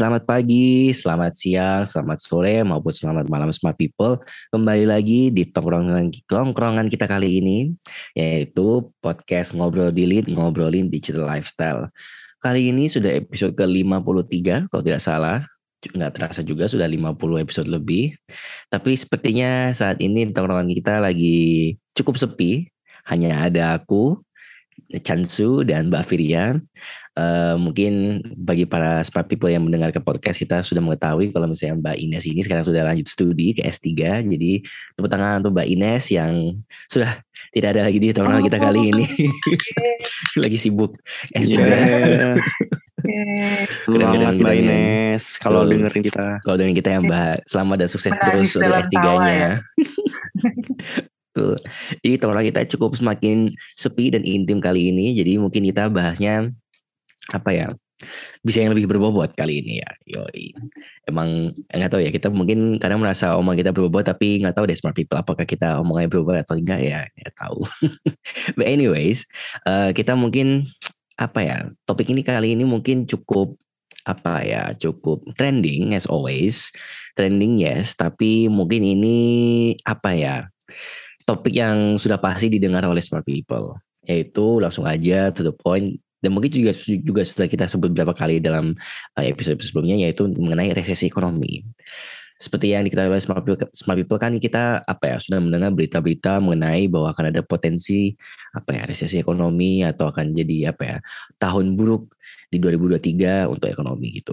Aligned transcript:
Selamat 0.00 0.24
pagi, 0.24 0.96
selamat 0.96 1.32
siang, 1.36 1.84
selamat 1.84 2.24
sore, 2.24 2.64
maupun 2.64 2.88
selamat 2.88 3.28
malam 3.28 3.52
smart 3.52 3.76
people. 3.76 4.16
Kembali 4.48 4.88
lagi 4.88 5.28
di 5.28 5.44
tongkrongan, 5.44 6.08
tongkrongan 6.24 6.88
kita 6.88 7.04
kali 7.04 7.44
ini, 7.44 7.76
yaitu 8.16 8.88
podcast 9.04 9.52
Ngobrol 9.52 9.92
Dilit, 9.92 10.24
Ngobrolin 10.24 10.88
Digital 10.88 11.28
Lifestyle. 11.28 11.92
Kali 12.40 12.72
ini 12.72 12.88
sudah 12.88 13.12
episode 13.12 13.52
ke-53, 13.52 14.72
kalau 14.72 14.80
tidak 14.80 15.04
salah. 15.04 15.44
Nggak 15.84 16.12
terasa 16.16 16.40
juga, 16.48 16.64
sudah 16.64 16.88
50 16.88 17.36
episode 17.36 17.68
lebih. 17.68 18.16
Tapi 18.72 18.96
sepertinya 18.96 19.68
saat 19.76 20.00
ini 20.00 20.32
tongkrongan 20.32 20.72
kita 20.80 20.96
lagi 21.04 21.76
cukup 21.92 22.16
sepi. 22.16 22.72
Hanya 23.04 23.44
ada 23.52 23.76
aku, 23.76 24.16
Chansu 25.04 25.60
dan 25.60 25.92
Mbak 25.92 26.04
Firian. 26.08 26.64
Uh, 27.10 27.58
mungkin 27.58 28.22
bagi 28.38 28.70
para 28.70 29.02
smart 29.02 29.26
people 29.26 29.50
yang 29.50 29.66
mendengar 29.66 29.90
ke 29.90 29.98
podcast 29.98 30.38
kita 30.38 30.62
sudah 30.62 30.78
mengetahui 30.78 31.34
kalau 31.34 31.50
misalnya 31.50 31.82
Mbak 31.82 31.96
Ines 31.98 32.24
ini 32.30 32.40
sekarang 32.46 32.62
sudah 32.62 32.86
lanjut 32.86 33.10
studi 33.10 33.50
ke 33.50 33.66
S3. 33.66 34.22
Jadi 34.22 34.62
tepuk 34.94 35.10
tangan 35.10 35.42
untuk 35.42 35.58
Mbak 35.58 35.68
Ines 35.74 36.04
yang 36.14 36.62
sudah 36.86 37.18
tidak 37.50 37.68
ada 37.74 37.90
lagi 37.90 37.98
di 37.98 38.14
teman 38.14 38.38
oh, 38.38 38.46
kita 38.46 38.62
kali 38.62 38.94
ini. 38.94 39.04
lagi 40.46 40.58
sibuk 40.58 41.02
S3. 41.34 41.50
Yeah. 41.50 42.38
Selamat 43.82 44.34
Mbak 44.38 44.54
Ines 44.54 45.24
kalau 45.42 45.66
dengerin 45.66 46.02
kita. 46.06 46.26
Kalau 46.46 46.56
dengerin 46.56 46.78
kita 46.78 46.88
ya 46.94 47.00
Mbak, 47.02 47.34
selamat 47.50 47.76
dan 47.82 47.88
sukses 47.90 48.14
terus 48.14 48.54
untuk 48.54 48.70
S3-nya. 48.70 49.32
Ya. 49.34 49.52
Tuh. 51.36 51.58
Jadi 52.02 52.14
teman 52.18 52.42
kita 52.42 52.60
cukup 52.76 52.98
semakin 52.98 53.54
sepi 53.78 54.10
dan 54.14 54.22
intim 54.26 54.58
kali 54.58 54.90
ini. 54.90 55.14
Jadi 55.14 55.38
mungkin 55.38 55.62
kita 55.62 55.86
bahasnya 55.86 56.50
apa 57.30 57.50
ya? 57.54 57.68
Bisa 58.40 58.64
yang 58.64 58.72
lebih 58.72 58.88
berbobot 58.88 59.36
kali 59.36 59.60
ini 59.60 59.84
ya. 59.84 59.90
Yoi. 60.08 60.56
Emang 61.04 61.52
nggak 61.68 61.90
tahu 61.92 62.00
ya. 62.00 62.10
Kita 62.10 62.32
mungkin 62.32 62.80
kadang 62.80 63.00
merasa 63.04 63.36
omong 63.36 63.56
kita 63.56 63.70
berbobot 63.76 64.08
tapi 64.08 64.40
nggak 64.40 64.56
tahu 64.56 64.64
deh 64.68 64.76
smart 64.76 64.96
people 64.96 65.20
apakah 65.20 65.44
kita 65.44 65.78
omongnya 65.78 66.08
berbobot 66.08 66.40
atau 66.40 66.56
enggak 66.56 66.80
ya. 66.80 67.00
Ya 67.04 67.30
tahu. 67.36 67.64
But 68.56 68.66
anyways, 68.66 69.28
uh, 69.68 69.92
kita 69.92 70.16
mungkin 70.16 70.64
apa 71.20 71.40
ya? 71.44 71.56
Topik 71.84 72.08
ini 72.08 72.24
kali 72.24 72.56
ini 72.56 72.64
mungkin 72.64 73.04
cukup 73.04 73.54
apa 74.08 74.40
ya 74.48 74.72
cukup 74.80 75.20
trending 75.36 75.92
as 75.92 76.08
always 76.08 76.72
trending 77.12 77.60
yes 77.60 77.92
tapi 77.92 78.48
mungkin 78.48 78.80
ini 78.80 79.18
apa 79.84 80.16
ya 80.16 80.36
topik 81.28 81.52
yang 81.52 82.00
sudah 82.00 82.16
pasti 82.16 82.48
didengar 82.48 82.86
oleh 82.88 83.04
smart 83.04 83.28
people 83.28 83.76
yaitu 84.08 84.56
langsung 84.56 84.88
aja 84.88 85.28
to 85.28 85.44
the 85.44 85.52
point 85.52 86.00
dan 86.20 86.30
mungkin 86.36 86.52
juga 86.52 86.72
juga 86.76 87.22
sudah 87.24 87.48
kita 87.48 87.64
sebut 87.66 87.92
beberapa 87.92 88.12
kali 88.12 88.38
dalam 88.38 88.76
uh, 89.16 89.24
episode 89.24 89.60
sebelumnya 89.64 89.96
yaitu 89.96 90.28
mengenai 90.28 90.72
resesi 90.76 91.08
ekonomi. 91.08 91.64
Seperti 92.40 92.72
yang 92.72 92.88
diketahui 92.88 93.12
oleh 93.12 93.20
smart 93.20 93.44
people, 93.44 93.68
smart 93.76 94.00
people 94.00 94.16
kan 94.16 94.32
kita 94.40 94.80
apa 94.80 95.12
ya 95.12 95.16
sudah 95.20 95.44
mendengar 95.44 95.76
berita-berita 95.76 96.40
mengenai 96.40 96.88
bahwa 96.88 97.12
akan 97.12 97.36
ada 97.36 97.44
potensi 97.44 98.16
apa 98.56 98.80
ya 98.80 98.82
resesi 98.88 99.20
ekonomi 99.20 99.84
atau 99.84 100.08
akan 100.08 100.32
jadi 100.32 100.72
apa 100.72 100.82
ya 100.88 100.96
tahun 101.36 101.76
buruk 101.76 102.16
di 102.48 102.56
2023 102.56 103.44
untuk 103.44 103.68
ekonomi 103.68 104.16
gitu. 104.16 104.32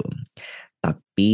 Tapi 0.77 1.33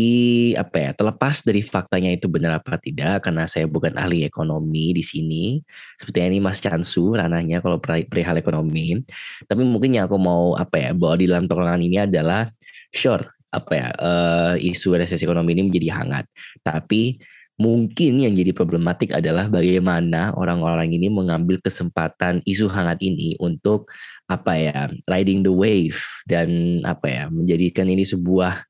apa 0.56 0.78
ya, 0.80 0.92
terlepas 0.96 1.44
dari 1.44 1.60
faktanya 1.60 2.10
itu 2.10 2.32
benar 2.32 2.58
apa 2.64 2.80
tidak, 2.80 3.28
karena 3.28 3.44
saya 3.46 3.68
bukan 3.68 3.94
ahli 4.00 4.24
ekonomi 4.24 4.96
di 4.96 5.04
sini. 5.04 5.60
Seperti 6.00 6.24
ini 6.24 6.40
Mas 6.40 6.64
Chansu 6.64 7.14
ranahnya 7.14 7.60
kalau 7.60 7.78
perihal 7.84 8.40
ekonomi. 8.40 9.04
Tapi 9.44 9.62
mungkin 9.68 10.00
yang 10.00 10.08
aku 10.08 10.18
mau 10.18 10.56
apa 10.56 10.80
ya 10.80 10.90
bawa 10.96 11.20
di 11.20 11.28
dalam 11.28 11.46
tongkrongan 11.46 11.84
ini 11.84 11.98
adalah 12.08 12.48
sure 12.90 13.28
apa 13.54 13.74
ya 13.78 13.88
uh, 14.02 14.54
isu 14.58 14.98
resesi 14.98 15.28
ekonomi 15.28 15.54
ini 15.54 15.70
menjadi 15.70 16.02
hangat. 16.02 16.26
Tapi 16.66 17.22
Mungkin 17.54 18.26
yang 18.26 18.34
jadi 18.34 18.50
problematik 18.50 19.14
adalah 19.14 19.46
bagaimana 19.46 20.34
orang-orang 20.34 20.90
ini 20.90 21.06
mengambil 21.06 21.62
kesempatan 21.62 22.42
isu 22.50 22.66
hangat 22.66 22.98
ini 23.06 23.38
untuk 23.38 23.94
apa 24.26 24.58
ya 24.58 24.80
riding 25.06 25.46
the 25.46 25.54
wave 25.54 26.02
dan 26.26 26.82
apa 26.82 27.06
ya 27.06 27.24
menjadikan 27.30 27.86
ini 27.86 28.02
sebuah 28.02 28.66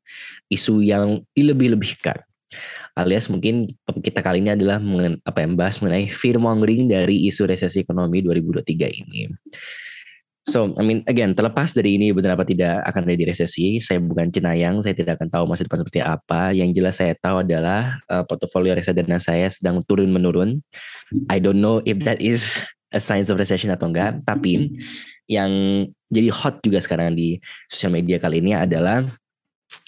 isu 0.51 0.83
yang 0.83 1.23
dilebih-lebihkan 1.31 2.19
alias 2.93 3.25
mungkin 3.29 3.65
kita 4.05 4.21
kali 4.21 4.39
ini 4.41 4.53
adalah 4.53 4.77
mengen, 4.77 5.17
apa 5.25 5.41
yang 5.41 5.57
membahas 5.57 5.81
mengenai 5.81 6.05
fear 6.09 6.37
mongering 6.37 6.85
dari 6.85 7.25
isu 7.25 7.49
resesi 7.49 7.81
ekonomi 7.81 8.21
2023 8.21 9.01
ini. 9.01 9.33
So, 10.43 10.75
I 10.75 10.83
mean, 10.83 11.07
again, 11.07 11.31
terlepas 11.31 11.71
dari 11.71 11.95
ini 11.95 12.11
benar 12.11 12.35
apa 12.35 12.43
tidak 12.43 12.83
akan 12.83 13.07
terjadi 13.07 13.31
resesi, 13.31 13.79
saya 13.79 14.03
bukan 14.03 14.27
cenayang, 14.27 14.83
saya 14.83 14.91
tidak 14.91 15.15
akan 15.15 15.31
tahu 15.31 15.43
masa 15.47 15.63
depan 15.63 15.79
seperti 15.79 15.99
apa. 16.03 16.51
Yang 16.51 16.69
jelas 16.75 16.95
saya 16.99 17.15
tahu 17.15 17.47
adalah 17.47 17.95
uh, 18.11 18.27
portofolio 18.27 18.75
reksadana 18.75 19.23
saya 19.23 19.47
sedang 19.47 19.79
turun 19.87 20.11
menurun. 20.11 20.59
I 21.31 21.39
don't 21.39 21.63
know 21.63 21.79
if 21.87 21.95
that 22.03 22.19
is 22.19 22.59
a 22.91 22.99
sign 22.99 23.23
of 23.23 23.39
recession 23.39 23.71
atau 23.71 23.87
enggak, 23.87 24.19
tapi 24.27 24.67
yang 25.31 25.49
jadi 26.11 26.27
hot 26.35 26.59
juga 26.59 26.83
sekarang 26.83 27.15
di 27.15 27.39
sosial 27.71 27.95
media 27.95 28.19
kali 28.19 28.43
ini 28.43 28.51
adalah 28.51 29.07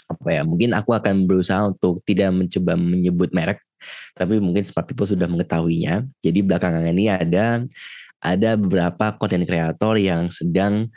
apa 0.08 0.30
ya? 0.32 0.48
Mungkin 0.48 0.72
aku 0.72 0.96
akan 0.96 1.28
berusaha 1.28 1.68
untuk 1.68 2.00
tidak 2.08 2.32
mencoba 2.32 2.80
menyebut 2.80 3.36
merek, 3.36 3.60
tapi 4.16 4.40
mungkin 4.40 4.64
smart 4.64 4.88
people 4.88 5.04
sudah 5.04 5.28
mengetahuinya. 5.28 6.08
Jadi 6.24 6.40
belakangan 6.48 6.88
ini 6.96 7.12
ada 7.12 7.60
ada 8.26 8.58
beberapa 8.58 9.14
konten 9.22 9.46
kreator 9.46 10.02
yang 10.02 10.34
sedang 10.34 10.90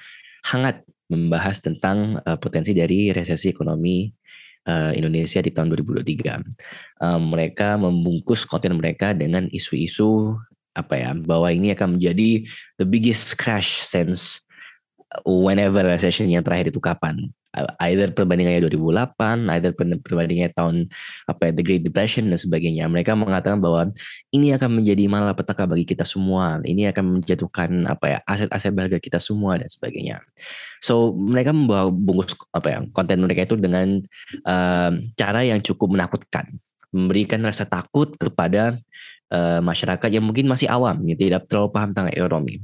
hangat 0.49 0.81
membahas 1.13 1.61
tentang 1.61 2.17
uh, 2.25 2.41
potensi 2.41 2.73
dari 2.73 3.13
resesi 3.13 3.53
ekonomi 3.53 4.09
uh, 4.69 4.93
Indonesia 4.97 5.41
di 5.45 5.53
tahun 5.53 5.73
2023. 5.77 7.05
Uh, 7.05 7.21
mereka 7.21 7.77
membungkus 7.77 8.49
konten 8.49 8.77
mereka 8.77 9.13
dengan 9.13 9.49
isu-isu 9.53 10.37
apa 10.77 10.95
ya 10.95 11.11
bahwa 11.17 11.51
ini 11.51 11.75
akan 11.75 11.99
menjadi 11.99 12.47
the 12.79 12.87
biggest 12.87 13.35
crash 13.35 13.83
since 13.83 14.47
whenever 15.25 15.81
recession 15.85 16.29
yang 16.29 16.45
terakhir 16.45 16.73
itu 16.73 16.81
kapan 16.81 17.33
either 17.81 18.13
perbandingannya 18.13 18.61
2008, 18.69 19.49
either 19.57 19.73
perbandingannya 19.75 20.53
tahun 20.53 20.77
apa 21.27 21.49
ya, 21.49 21.53
The 21.57 21.65
Great 21.65 21.83
Depression 21.83 22.29
dan 22.29 22.39
sebagainya. 22.39 22.85
Mereka 22.87 23.17
mengatakan 23.17 23.59
bahwa 23.59 23.91
ini 24.31 24.53
akan 24.55 24.83
menjadi 24.83 25.09
malapetaka 25.09 25.65
bagi 25.65 25.89
kita 25.89 26.05
semua. 26.05 26.61
Ini 26.63 26.93
akan 26.93 27.21
menjatuhkan 27.21 27.89
apa 27.89 28.07
ya 28.07 28.19
aset-aset 28.29 28.73
berharga 28.77 28.99
kita 29.01 29.19
semua 29.19 29.57
dan 29.57 29.69
sebagainya. 29.69 30.23
So 30.85 31.17
mereka 31.17 31.57
membawa 31.57 31.89
bungkus 31.89 32.37
apa 32.53 32.69
ya 32.69 32.79
konten 32.93 33.25
mereka 33.25 33.49
itu 33.49 33.57
dengan 33.57 34.05
uh, 34.45 34.93
cara 35.17 35.41
yang 35.43 35.65
cukup 35.65 35.99
menakutkan, 35.99 36.53
memberikan 36.93 37.41
rasa 37.43 37.65
takut 37.65 38.13
kepada 38.21 38.77
uh, 39.33 39.61
masyarakat 39.65 40.09
yang 40.13 40.25
mungkin 40.25 40.47
masih 40.47 40.69
awam, 40.69 41.01
gitu, 41.09 41.33
tidak 41.33 41.49
terlalu 41.49 41.69
paham 41.73 41.89
tentang 41.97 42.13
ekonomi 42.13 42.61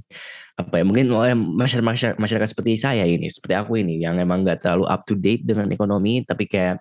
apa 0.54 0.74
ya 0.78 0.84
mungkin 0.86 1.10
oleh 1.10 1.34
masyarakat, 1.34 2.14
masyarakat 2.14 2.48
seperti 2.54 2.78
saya 2.78 3.02
ini 3.02 3.26
seperti 3.26 3.58
aku 3.58 3.74
ini 3.82 3.98
yang 3.98 4.22
emang 4.22 4.46
nggak 4.46 4.62
terlalu 4.62 4.86
up 4.86 5.02
to 5.02 5.18
date 5.18 5.42
dengan 5.42 5.66
ekonomi 5.66 6.22
tapi 6.22 6.46
kayak 6.46 6.78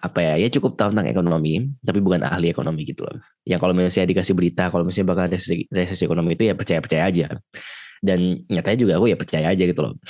apa 0.00 0.18
ya 0.24 0.34
ya 0.40 0.48
cukup 0.48 0.80
tahu 0.80 0.96
tentang 0.96 1.12
ekonomi 1.12 1.68
tapi 1.84 2.00
bukan 2.00 2.24
ahli 2.24 2.48
ekonomi 2.48 2.88
gitu 2.88 3.04
loh. 3.04 3.20
Yang 3.44 3.60
kalau 3.60 3.72
misalnya 3.76 4.08
dikasih 4.16 4.32
berita 4.32 4.72
kalau 4.72 4.88
misalnya 4.88 5.12
bakal 5.12 5.24
resesi, 5.28 5.68
resesi 5.68 6.02
ekonomi 6.08 6.32
itu 6.32 6.48
ya 6.48 6.56
percaya 6.56 6.80
percaya 6.80 7.04
aja. 7.12 7.26
Dan 8.00 8.40
nyatanya 8.48 8.78
juga 8.80 8.92
aku 8.96 9.12
ya 9.12 9.16
percaya 9.20 9.52
aja 9.52 9.60
gitu 9.68 9.80
loh. 9.84 10.00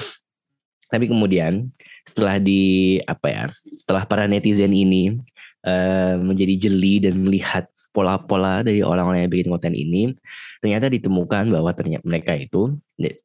Tapi 0.87 1.11
kemudian 1.11 1.75
setelah 2.07 2.39
di 2.39 2.99
apa 3.03 3.27
ya 3.27 3.45
setelah 3.75 4.07
para 4.07 4.31
netizen 4.31 4.71
ini 4.71 5.19
uh, 5.67 6.15
menjadi 6.23 6.71
jeli 6.71 7.03
dan 7.03 7.19
melihat 7.19 7.67
pola-pola 7.91 8.63
dari 8.63 8.83
orang-orang 8.87 9.27
yang 9.27 9.33
bikin 9.33 9.49
konten 9.51 9.75
ini 9.75 10.15
ternyata 10.63 10.87
ditemukan 10.87 11.51
bahwa 11.51 11.71
ternyata 11.75 12.07
mereka 12.07 12.39
itu 12.39 12.75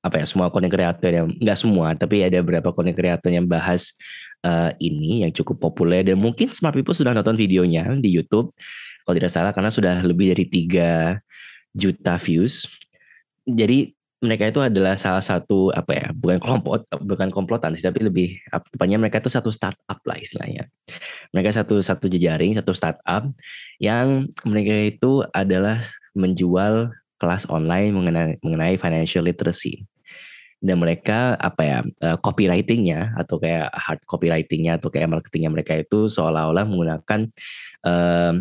apa 0.01 0.21
ya 0.21 0.25
semua 0.25 0.49
konten 0.49 0.73
kreator 0.73 1.11
yang 1.11 1.27
nggak 1.37 1.59
semua 1.59 1.93
tapi 1.93 2.25
ada 2.25 2.41
beberapa 2.41 2.73
konten 2.73 2.97
kreator 2.97 3.29
yang 3.29 3.45
bahas 3.45 3.93
uh, 4.45 4.71
ini 4.77 5.25
yang 5.25 5.31
cukup 5.33 5.57
populer 5.57 6.05
dan 6.05 6.21
mungkin 6.21 6.53
smart 6.53 6.77
people 6.77 6.93
sudah 6.93 7.11
nonton 7.11 7.33
videonya 7.33 7.89
di 7.97 8.13
YouTube. 8.13 8.53
Kalau 9.05 9.15
tidak 9.17 9.31
salah 9.33 9.51
karena 9.53 9.73
sudah 9.73 10.01
lebih 10.05 10.33
dari 10.33 10.45
3 10.45 11.17
juta 11.73 12.15
views. 12.21 12.69
Jadi 13.45 13.93
mereka 14.25 14.49
itu 14.49 14.59
adalah 14.59 14.97
salah 14.97 15.21
satu 15.21 15.69
apa 15.71 15.91
ya 15.93 16.07
bukan 16.11 16.41
kelompok 16.41 16.89
bukan 16.99 17.29
komplotan 17.29 17.71
sih 17.77 17.85
tapi 17.85 18.03
lebih 18.03 18.41
tepatnya 18.49 18.97
mereka 18.97 19.21
itu 19.21 19.29
satu 19.29 19.53
startup 19.53 19.99
lah 20.01 20.17
istilahnya. 20.17 20.67
Mereka 21.31 21.53
satu 21.53 21.79
satu 21.79 22.09
jejaring 22.09 22.57
satu 22.57 22.73
startup 22.73 23.29
yang 23.77 24.27
mereka 24.43 24.73
itu 24.73 25.21
adalah 25.31 25.79
menjual 26.17 26.91
kelas 27.21 27.47
online 27.47 27.93
mengenai 27.93 28.41
mengenai 28.41 28.75
financial 28.75 29.23
literacy. 29.23 29.85
Dan 30.65 30.81
mereka 30.81 31.37
apa 31.37 31.61
ya 31.61 31.79
uh, 32.01 32.17
copywritingnya 32.17 33.13
atau 33.13 33.37
kayak 33.37 33.69
hard 33.69 34.01
copywritingnya 34.09 34.81
atau 34.81 34.89
kayak 34.89 35.13
marketingnya 35.13 35.51
mereka 35.53 35.77
itu 35.77 36.09
seolah-olah 36.09 36.65
menggunakan 36.65 37.29
uh, 37.85 38.33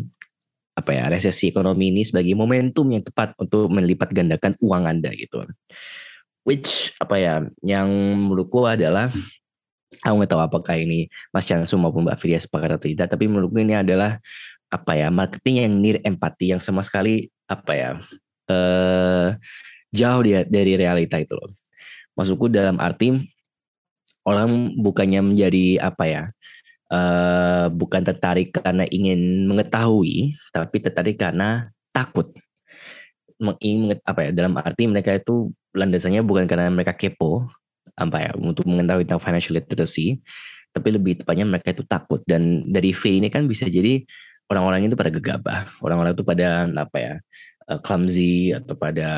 apa 0.75 0.91
ya 0.91 1.07
resesi 1.07 1.55
ekonomi 1.55 1.95
ini 1.95 2.03
sebagai 2.03 2.35
momentum 2.35 2.91
yang 2.91 3.07
tepat 3.07 3.39
untuk 3.39 3.71
melipat 3.71 4.11
gandakan 4.11 4.59
uang 4.59 4.85
anda 4.91 5.15
gitu. 5.15 5.47
Which 6.45 6.93
apa 6.99 7.17
ya 7.17 7.35
yang 7.63 7.89
menurutku 8.29 8.67
adalah 8.67 9.09
aku 10.03 10.15
nggak 10.19 10.31
tahu 10.35 10.43
apakah 10.43 10.75
ini 10.77 11.07
Mas 11.31 11.47
Chansu 11.47 11.79
maupun 11.79 12.05
Mbak 12.05 12.19
Firia 12.19 12.43
sepakat 12.43 12.77
atau 12.77 12.91
tidak 12.91 13.09
tapi 13.09 13.31
menurutku 13.31 13.63
ini 13.63 13.79
adalah 13.79 14.19
apa 14.69 14.93
ya 14.99 15.09
marketing 15.09 15.57
yang 15.63 15.73
nir 15.79 15.97
empati 16.03 16.51
yang 16.51 16.61
sama 16.61 16.83
sekali 16.83 17.31
apa 17.47 17.73
ya 17.73 17.91
eh, 18.51 19.29
jauh 19.95 20.23
dia 20.27 20.43
dari 20.43 20.75
realita 20.75 21.23
itu 21.23 21.39
loh. 21.39 21.55
Maksudku 22.19 22.51
dalam 22.51 22.83
arti 22.83 23.15
orang 24.27 24.75
bukannya 24.81 25.21
menjadi 25.23 25.79
apa 25.81 26.05
ya 26.05 26.23
uh, 26.91 27.67
bukan 27.73 28.03
tertarik 28.05 28.53
karena 28.57 28.85
ingin 28.89 29.49
mengetahui 29.49 30.35
tapi 30.53 30.77
tertarik 30.83 31.17
karena 31.17 31.71
takut. 31.95 32.33
Ingin 33.61 34.01
apa 34.05 34.21
ya 34.27 34.31
dalam 34.33 34.57
arti 34.57 34.89
mereka 34.89 35.13
itu 35.13 35.53
landasannya 35.75 36.23
bukan 36.25 36.49
karena 36.49 36.71
mereka 36.71 36.95
kepo 36.97 37.49
apa 37.95 38.17
ya 38.19 38.31
untuk 38.35 38.67
mengetahui 38.67 39.07
tentang 39.07 39.23
financial 39.23 39.55
literacy 39.59 40.19
tapi 40.75 40.91
lebih 40.91 41.23
tepatnya 41.23 41.47
mereka 41.47 41.71
itu 41.71 41.87
takut. 41.87 42.21
Dan 42.27 42.67
dari 42.67 42.91
V 42.91 43.23
ini 43.23 43.29
kan 43.31 43.47
bisa 43.47 43.71
jadi 43.71 44.03
orang-orang 44.51 44.89
itu 44.89 44.97
pada 44.99 45.13
gegabah 45.13 45.61
orang-orang 45.81 46.13
itu 46.13 46.25
pada 46.27 46.69
apa 46.69 46.97
ya 47.01 47.15
uh, 47.69 47.81
clumsy 47.81 48.53
atau 48.53 48.75
pada 48.77 49.09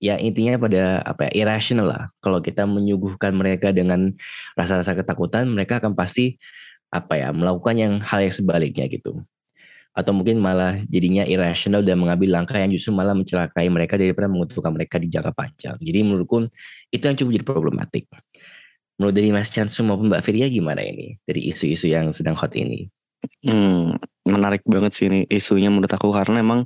ya 0.00 0.16
intinya 0.16 0.56
pada 0.56 1.04
apa 1.04 1.28
ya 1.28 1.44
irrational 1.44 1.92
lah 1.92 2.08
kalau 2.24 2.40
kita 2.40 2.64
menyuguhkan 2.64 3.36
mereka 3.36 3.70
dengan 3.70 4.16
rasa-rasa 4.56 4.96
ketakutan 4.96 5.46
mereka 5.52 5.78
akan 5.78 5.92
pasti 5.92 6.40
apa 6.90 7.20
ya 7.20 7.28
melakukan 7.30 7.76
yang 7.76 7.92
hal 8.02 8.24
yang 8.24 8.34
sebaliknya 8.34 8.88
gitu 8.88 9.22
atau 9.90 10.14
mungkin 10.14 10.38
malah 10.38 10.78
jadinya 10.86 11.26
irrational 11.26 11.82
dan 11.82 11.98
mengambil 11.98 12.40
langkah 12.40 12.56
yang 12.56 12.70
justru 12.70 12.94
malah 12.94 13.12
mencelakai 13.12 13.66
mereka 13.68 13.98
daripada 13.98 14.30
menguntungkan 14.30 14.70
mereka 14.70 15.02
di 15.02 15.10
jangka 15.10 15.34
panjang. 15.34 15.76
Jadi 15.82 15.98
menurutku 16.06 16.46
itu 16.94 17.02
yang 17.02 17.16
cukup 17.18 17.30
jadi 17.34 17.46
problematik. 17.46 18.06
Menurut 18.96 19.14
dari 19.16 19.34
Mas 19.34 19.50
Chansu 19.50 19.82
maupun 19.82 20.06
Mbak 20.08 20.22
Firia 20.22 20.46
gimana 20.46 20.84
ini 20.86 21.18
dari 21.26 21.50
isu-isu 21.50 21.90
yang 21.90 22.14
sedang 22.14 22.38
hot 22.38 22.54
ini? 22.54 22.86
Hmm, 23.42 23.98
menarik 24.24 24.62
banget 24.64 24.92
sih 24.94 25.10
ini 25.10 25.26
isunya 25.28 25.68
menurut 25.68 25.90
aku 25.90 26.14
karena 26.14 26.40
emang 26.40 26.64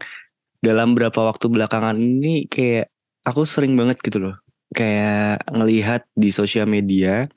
dalam 0.60 0.92
beberapa 0.92 1.26
waktu 1.26 1.50
belakangan 1.50 1.96
ini 1.98 2.46
kayak 2.46 2.93
aku 3.24 3.42
sering 3.48 3.74
banget 3.74 4.00
gitu 4.04 4.20
loh 4.20 4.36
kayak 4.74 5.44
ngelihat 5.50 6.04
di 6.16 6.30
sosial 6.34 6.68
media 6.68 7.28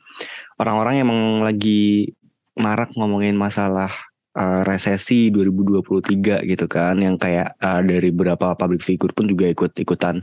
orang-orang 0.60 1.04
emang 1.04 1.22
lagi 1.44 2.12
marak 2.58 2.92
ngomongin 2.98 3.38
masalah 3.38 3.92
uh, 4.34 4.62
resesi 4.66 5.30
2023 5.30 6.44
gitu 6.50 6.66
kan 6.66 6.98
yang 6.98 7.16
kayak 7.16 7.54
uh, 7.62 7.82
dari 7.86 8.10
beberapa 8.10 8.58
public 8.58 8.82
figure 8.82 9.14
pun 9.14 9.30
juga 9.30 9.48
ikut 9.50 9.78
ikutan 9.78 10.20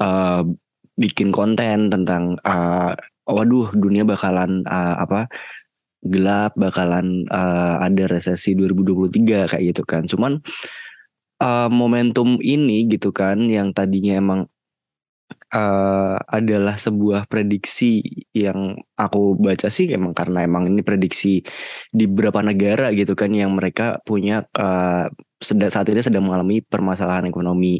uh, 0.00 0.42
bikin 0.96 1.28
konten 1.28 1.92
tentang 1.92 2.40
uh, 2.40 2.96
waduh 3.28 3.68
dunia 3.76 4.06
bakalan 4.08 4.64
uh, 4.64 4.96
apa 5.02 5.28
gelap 6.06 6.54
bakalan 6.54 7.26
uh, 7.28 7.82
ada 7.82 8.06
resesi 8.06 8.54
2023 8.54 9.50
kayak 9.50 9.64
gitu 9.74 9.82
kan. 9.82 10.06
Cuman 10.06 10.38
uh, 11.42 11.68
momentum 11.68 12.38
ini 12.40 12.86
gitu 12.86 13.10
kan 13.10 13.50
yang 13.50 13.74
tadinya 13.74 14.16
emang 14.16 14.46
uh, 15.54 16.16
adalah 16.26 16.74
sebuah 16.78 17.30
prediksi 17.30 18.02
yang 18.34 18.76
aku 18.98 19.38
baca 19.38 19.70
sih 19.70 19.90
emang 19.90 20.12
karena 20.16 20.46
emang 20.46 20.70
ini 20.70 20.82
prediksi 20.82 21.42
di 21.90 22.04
beberapa 22.10 22.42
negara 22.42 22.90
gitu 22.94 23.14
kan 23.14 23.30
yang 23.34 23.54
mereka 23.54 24.02
punya 24.02 24.46
uh, 24.58 25.06
sedang 25.36 25.68
saat 25.68 25.86
ini 25.92 26.00
sedang 26.00 26.24
mengalami 26.24 26.64
permasalahan 26.64 27.28
ekonomi 27.28 27.78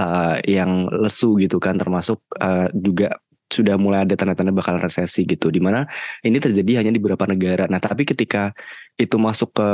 uh, 0.00 0.40
yang 0.48 0.88
lesu 0.88 1.36
gitu 1.36 1.60
kan 1.60 1.76
termasuk 1.76 2.22
uh, 2.40 2.66
juga 2.72 3.20
sudah 3.52 3.78
mulai 3.78 4.02
ada 4.02 4.18
tanda-tanda 4.18 4.50
bakal 4.50 4.82
resesi 4.82 5.22
gitu. 5.28 5.52
Di 5.52 5.62
mana 5.62 5.86
ini 6.26 6.42
terjadi 6.42 6.82
hanya 6.82 6.90
di 6.90 6.98
beberapa 6.98 7.28
negara. 7.30 7.70
Nah 7.70 7.78
tapi 7.78 8.02
ketika 8.02 8.50
itu 8.98 9.14
masuk 9.20 9.54
ke 9.54 9.70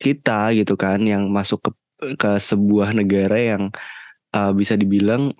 kita 0.00 0.56
gitu 0.56 0.76
kan 0.80 1.02
yang 1.04 1.28
masuk 1.28 1.60
ke 1.60 1.70
ke 2.16 2.30
sebuah 2.40 2.92
negara 2.96 3.36
yang 3.36 3.62
uh, 4.36 4.52
bisa 4.52 4.76
dibilang 4.76 5.32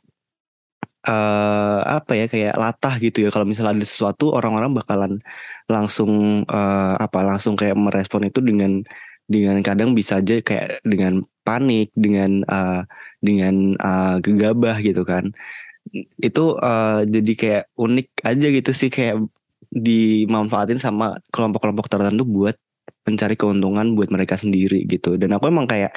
uh, 1.07 1.81
apa 1.87 2.13
ya 2.19 2.27
kayak 2.27 2.55
latah 2.59 2.95
gitu 2.99 3.27
ya. 3.27 3.31
Kalau 3.33 3.47
misalnya 3.49 3.79
ada 3.79 3.87
sesuatu 3.87 4.35
orang-orang 4.35 4.77
bakalan 4.77 5.13
langsung 5.71 6.43
uh, 6.47 6.95
apa 6.99 7.23
langsung 7.23 7.55
kayak 7.55 7.79
merespon 7.79 8.29
itu 8.29 8.43
dengan 8.43 8.83
dengan 9.27 9.59
kadang 9.63 9.95
bisa 9.95 10.23
aja 10.23 10.39
kayak 10.39 10.83
dengan 10.87 11.27
panik 11.43 11.91
dengan 11.95 12.43
uh, 12.47 12.87
dengan 13.23 13.79
uh, 13.79 14.19
gegabah 14.23 14.83
gitu 14.83 15.03
kan. 15.07 15.35
Itu 16.19 16.59
uh, 16.59 17.07
jadi 17.07 17.33
kayak 17.39 17.65
unik 17.79 18.09
aja 18.27 18.47
gitu 18.51 18.71
sih 18.75 18.91
kayak 18.91 19.23
dimanfaatin 19.71 20.79
sama 20.79 21.19
kelompok-kelompok 21.35 21.91
tertentu 21.91 22.23
buat 22.27 22.55
mencari 23.07 23.35
keuntungan 23.39 23.95
buat 23.95 24.11
mereka 24.11 24.35
sendiri 24.39 24.87
gitu. 24.87 25.15
Dan 25.19 25.35
aku 25.35 25.51
emang 25.51 25.71
kayak 25.71 25.95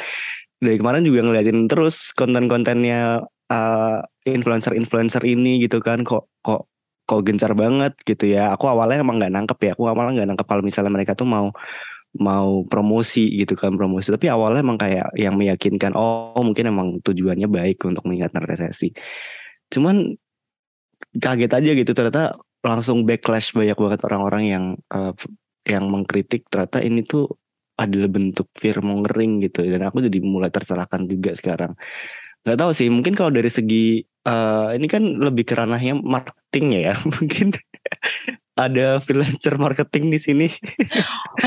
dari 0.59 0.75
kemarin 0.77 1.05
juga 1.07 1.25
ngeliatin 1.25 1.71
terus 1.71 2.11
konten-kontennya 2.13 3.23
uh, 3.49 3.97
influencer-influencer 4.35 5.23
ini 5.25 5.63
gitu 5.63 5.79
kan 5.81 6.01
kok 6.05 6.29
kok 6.45 6.69
kok 7.09 7.21
gencar 7.25 7.57
banget 7.57 7.97
gitu 8.05 8.29
ya. 8.29 8.53
Aku 8.53 8.69
awalnya 8.69 9.01
emang 9.01 9.17
nggak 9.17 9.33
nangkep 9.33 9.59
ya 9.65 9.71
aku 9.73 9.83
awalnya 9.89 10.21
nggak 10.21 10.29
nangkep 10.35 10.47
kalau 10.47 10.63
misalnya 10.65 10.91
mereka 10.93 11.17
tuh 11.17 11.25
mau 11.25 11.49
mau 12.17 12.65
promosi 12.65 13.29
gitu 13.37 13.53
kan 13.57 13.73
promosi. 13.77 14.09
Tapi 14.13 14.29
awalnya 14.29 14.61
emang 14.65 14.77
kayak 14.77 15.13
yang 15.17 15.37
meyakinkan 15.37 15.93
oh 15.97 16.37
mungkin 16.41 16.69
emang 16.69 16.87
tujuannya 17.01 17.49
baik 17.49 17.81
untuk 17.85 18.05
mengingatkan 18.05 18.45
resesi. 18.45 18.93
Cuman 19.69 20.13
kaget 21.17 21.51
aja 21.53 21.71
gitu 21.73 21.91
ternyata 21.93 22.37
langsung 22.59 23.07
backlash 23.07 23.55
banyak 23.55 23.77
banget 23.77 23.99
orang-orang 24.05 24.43
yang 24.45 24.65
uh, 24.93 25.13
yang 25.65 25.85
mengkritik. 25.89 26.49
Ternyata 26.49 26.81
ini 26.81 27.05
tuh 27.05 27.29
adalah 27.79 28.09
bentuk 28.11 28.51
fear 28.59 28.83
mongering 28.83 29.39
gitu 29.39 29.63
dan 29.63 29.87
aku 29.87 30.03
jadi 30.03 30.19
mulai 30.19 30.51
tercerahkan 30.51 31.07
juga 31.07 31.31
sekarang. 31.31 31.73
Nggak 32.43 32.57
tahu 32.59 32.71
sih 32.75 32.87
mungkin 32.91 33.15
kalau 33.15 33.31
dari 33.31 33.47
segi 33.47 34.03
uh, 34.25 34.75
ini 34.75 34.87
kan 34.89 35.03
lebih 35.19 35.45
ke 35.45 35.53
ranahnya 35.55 35.95
marketing 35.95 36.83
ya 36.83 36.95
mungkin 37.13 37.55
ada 38.59 38.99
freelancer 38.99 39.55
marketing 39.55 40.11
di 40.11 40.19
sini. 40.19 40.47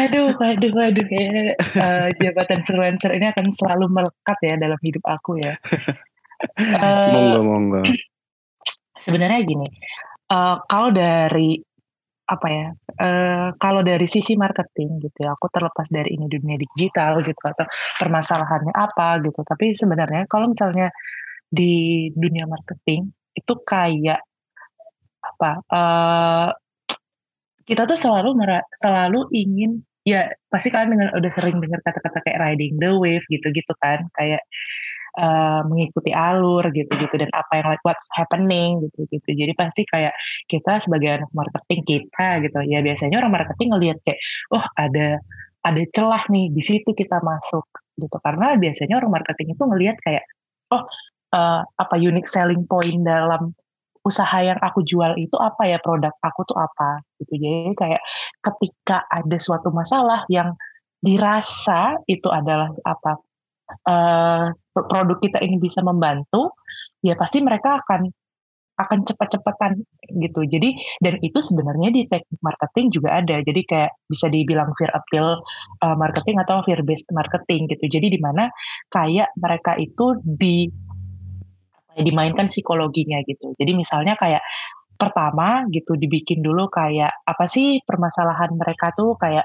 aduh, 0.00 0.32
aduh, 0.32 0.72
aduh, 0.72 1.04
kayak 1.04 1.60
uh, 1.76 2.08
jabatan 2.16 2.64
freelancer 2.64 3.12
ini 3.12 3.28
akan 3.28 3.52
selalu 3.52 4.00
melekat 4.00 4.38
ya 4.40 4.54
dalam 4.56 4.80
hidup 4.80 5.04
aku 5.04 5.36
ya. 5.36 5.60
Uh, 6.56 7.12
monggo, 7.12 7.40
monggo 7.44 7.82
sebenarnya 9.02 9.40
gini, 9.42 9.68
uh, 10.30 10.62
kalau 10.70 10.94
dari 10.94 11.58
apa 12.22 12.48
ya, 12.48 12.66
uh, 13.02 13.48
kalau 13.58 13.82
dari 13.82 14.06
sisi 14.06 14.38
marketing 14.38 15.02
gitu 15.02 15.26
ya, 15.26 15.34
aku 15.34 15.50
terlepas 15.50 15.90
dari 15.90 16.16
ini 16.16 16.30
dunia 16.30 16.56
digital 16.56 17.20
gitu 17.20 17.42
atau 17.42 17.66
permasalahannya 17.98 18.72
apa 18.72 19.20
gitu, 19.26 19.42
tapi 19.42 19.74
sebenarnya 19.74 20.24
kalau 20.30 20.48
misalnya 20.48 20.94
di 21.52 22.08
dunia 22.16 22.48
marketing 22.48 23.12
itu 23.36 23.54
kayak 23.68 24.24
apa, 25.22 25.50
uh, 25.68 26.48
kita 27.68 27.84
tuh 27.84 27.98
selalu 28.00 28.34
selalu 28.74 29.28
ingin 29.36 29.84
ya 30.02 30.26
pasti 30.50 30.72
kalian 30.72 30.98
dengan 30.98 31.08
udah 31.14 31.30
sering 31.30 31.62
dengar 31.62 31.78
kata-kata 31.86 32.18
kayak 32.26 32.40
riding 32.42 32.74
the 32.80 32.90
wave 32.96 33.22
gitu-gitu 33.30 33.72
kan, 33.78 34.08
kayak 34.18 34.42
uh, 35.20 35.60
mengikuti 35.68 36.10
alur 36.10 36.64
gitu-gitu 36.72 37.14
dan 37.20 37.30
apa 37.36 37.52
yang 37.60 37.66
like 37.68 37.84
what's 37.84 38.08
happening 38.16 38.80
gitu-gitu. 38.88 39.30
Jadi 39.30 39.52
pasti 39.54 39.82
kayak 39.86 40.14
kita 40.48 40.80
sebagai 40.80 41.22
anak 41.22 41.30
marketing 41.36 41.80
kita 41.84 42.42
gitu 42.42 42.58
ya 42.66 42.80
biasanya 42.80 43.20
orang 43.20 43.32
marketing 43.36 43.68
ngelihat 43.76 43.98
kayak 44.02 44.20
oh 44.56 44.64
ada 44.80 45.20
ada 45.62 45.82
celah 45.94 46.22
nih 46.26 46.50
di 46.50 46.62
situ 46.64 46.90
kita 46.90 47.22
masuk 47.22 47.66
gitu 47.94 48.16
karena 48.18 48.58
biasanya 48.58 48.98
orang 48.98 49.12
marketing 49.20 49.54
itu 49.54 49.62
ngelihat 49.62 49.96
kayak 50.02 50.24
oh 50.74 50.82
uh, 51.32 51.60
apa 51.64 51.94
unique 51.98 52.28
selling 52.28 52.64
point 52.68 53.02
dalam 53.02 53.56
usaha 54.02 54.38
yang 54.42 54.58
aku 54.58 54.82
jual 54.82 55.14
itu 55.14 55.36
apa 55.38 55.62
ya 55.66 55.78
produk 55.78 56.10
aku 56.26 56.42
tuh 56.42 56.58
apa 56.58 57.06
gitu 57.22 57.38
jadi 57.38 57.70
kayak 57.78 58.02
ketika 58.42 59.06
ada 59.06 59.38
suatu 59.38 59.70
masalah 59.70 60.26
yang 60.26 60.58
dirasa 61.02 61.98
itu 62.10 62.26
adalah 62.30 62.70
apa 62.82 63.22
uh, 63.88 64.52
produk 64.74 65.18
kita 65.20 65.38
ini 65.42 65.56
bisa 65.60 65.80
membantu, 65.84 66.52
ya 67.04 67.16
pasti 67.16 67.40
mereka 67.40 67.78
akan 67.82 68.10
akan 68.80 69.04
cepat-cepatan 69.04 69.84
gitu. 70.16 70.48
Jadi 70.48 70.74
dan 71.04 71.20
itu 71.20 71.38
sebenarnya 71.44 71.92
di 71.92 72.02
teknik 72.08 72.40
marketing 72.40 72.86
juga 72.90 73.20
ada. 73.20 73.36
Jadi 73.44 73.60
kayak 73.68 73.92
bisa 74.08 74.26
dibilang 74.32 74.72
fear 74.80 74.90
appeal 74.96 75.38
uh, 75.84 75.96
marketing 75.96 76.40
atau 76.40 76.64
fear 76.64 76.80
based 76.82 77.06
marketing 77.12 77.68
gitu. 77.68 77.84
Jadi 77.86 78.16
di 78.16 78.18
mana 78.18 78.48
kayak 78.90 79.28
mereka 79.38 79.76
itu 79.76 80.18
di 80.24 80.66
dimainkan 81.98 82.48
psikologinya 82.48 83.20
gitu. 83.28 83.52
Jadi 83.56 83.72
misalnya 83.76 84.16
kayak 84.16 84.42
pertama 84.96 85.66
gitu 85.74 85.98
dibikin 85.98 86.44
dulu 86.46 86.70
kayak 86.70 87.10
apa 87.26 87.44
sih 87.50 87.82
permasalahan 87.82 88.54
mereka 88.54 88.94
tuh 88.94 89.18
kayak 89.18 89.42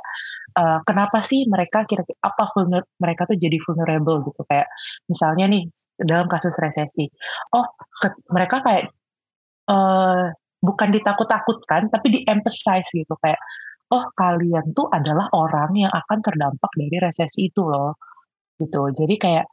uh, 0.54 0.80
kenapa 0.86 1.26
sih 1.26 1.50
mereka 1.50 1.82
kira-kira 1.90 2.18
apa 2.22 2.44
vulner, 2.54 2.84
mereka 3.02 3.26
tuh 3.26 3.38
jadi 3.42 3.58
vulnerable 3.66 4.22
gitu. 4.28 4.42
Kayak 4.46 4.68
misalnya 5.10 5.46
nih 5.50 5.64
dalam 5.98 6.28
kasus 6.30 6.54
resesi. 6.62 7.10
Oh 7.58 7.66
ke, 7.98 8.14
mereka 8.30 8.62
kayak 8.62 8.94
uh, 9.72 10.30
bukan 10.62 10.90
ditakut-takutkan 10.94 11.90
tapi 11.90 12.08
di 12.14 12.20
emphasize 12.30 12.88
gitu. 12.94 13.18
Kayak 13.18 13.42
oh 13.92 14.06
kalian 14.14 14.78
tuh 14.78 14.88
adalah 14.94 15.32
orang 15.34 15.74
yang 15.74 15.92
akan 15.92 16.20
terdampak 16.22 16.72
dari 16.78 16.98
resesi 17.02 17.50
itu 17.50 17.66
loh. 17.66 17.98
Gitu. 18.62 18.82
Jadi 18.94 19.16
kayak 19.18 19.46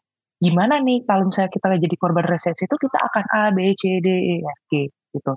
gimana 0.44 0.74
nih 0.84 1.08
kalau 1.08 1.32
misalnya 1.32 1.48
kita 1.48 1.66
jadi 1.80 1.96
korban 1.96 2.26
resesi 2.28 2.68
itu 2.68 2.76
kita 2.76 2.98
akan 3.00 3.24
A 3.32 3.42
B 3.56 3.58
C 3.72 3.82
D 4.04 4.08
E 4.08 4.34
F 4.44 4.60
G 4.68 4.72
gitu 5.16 5.32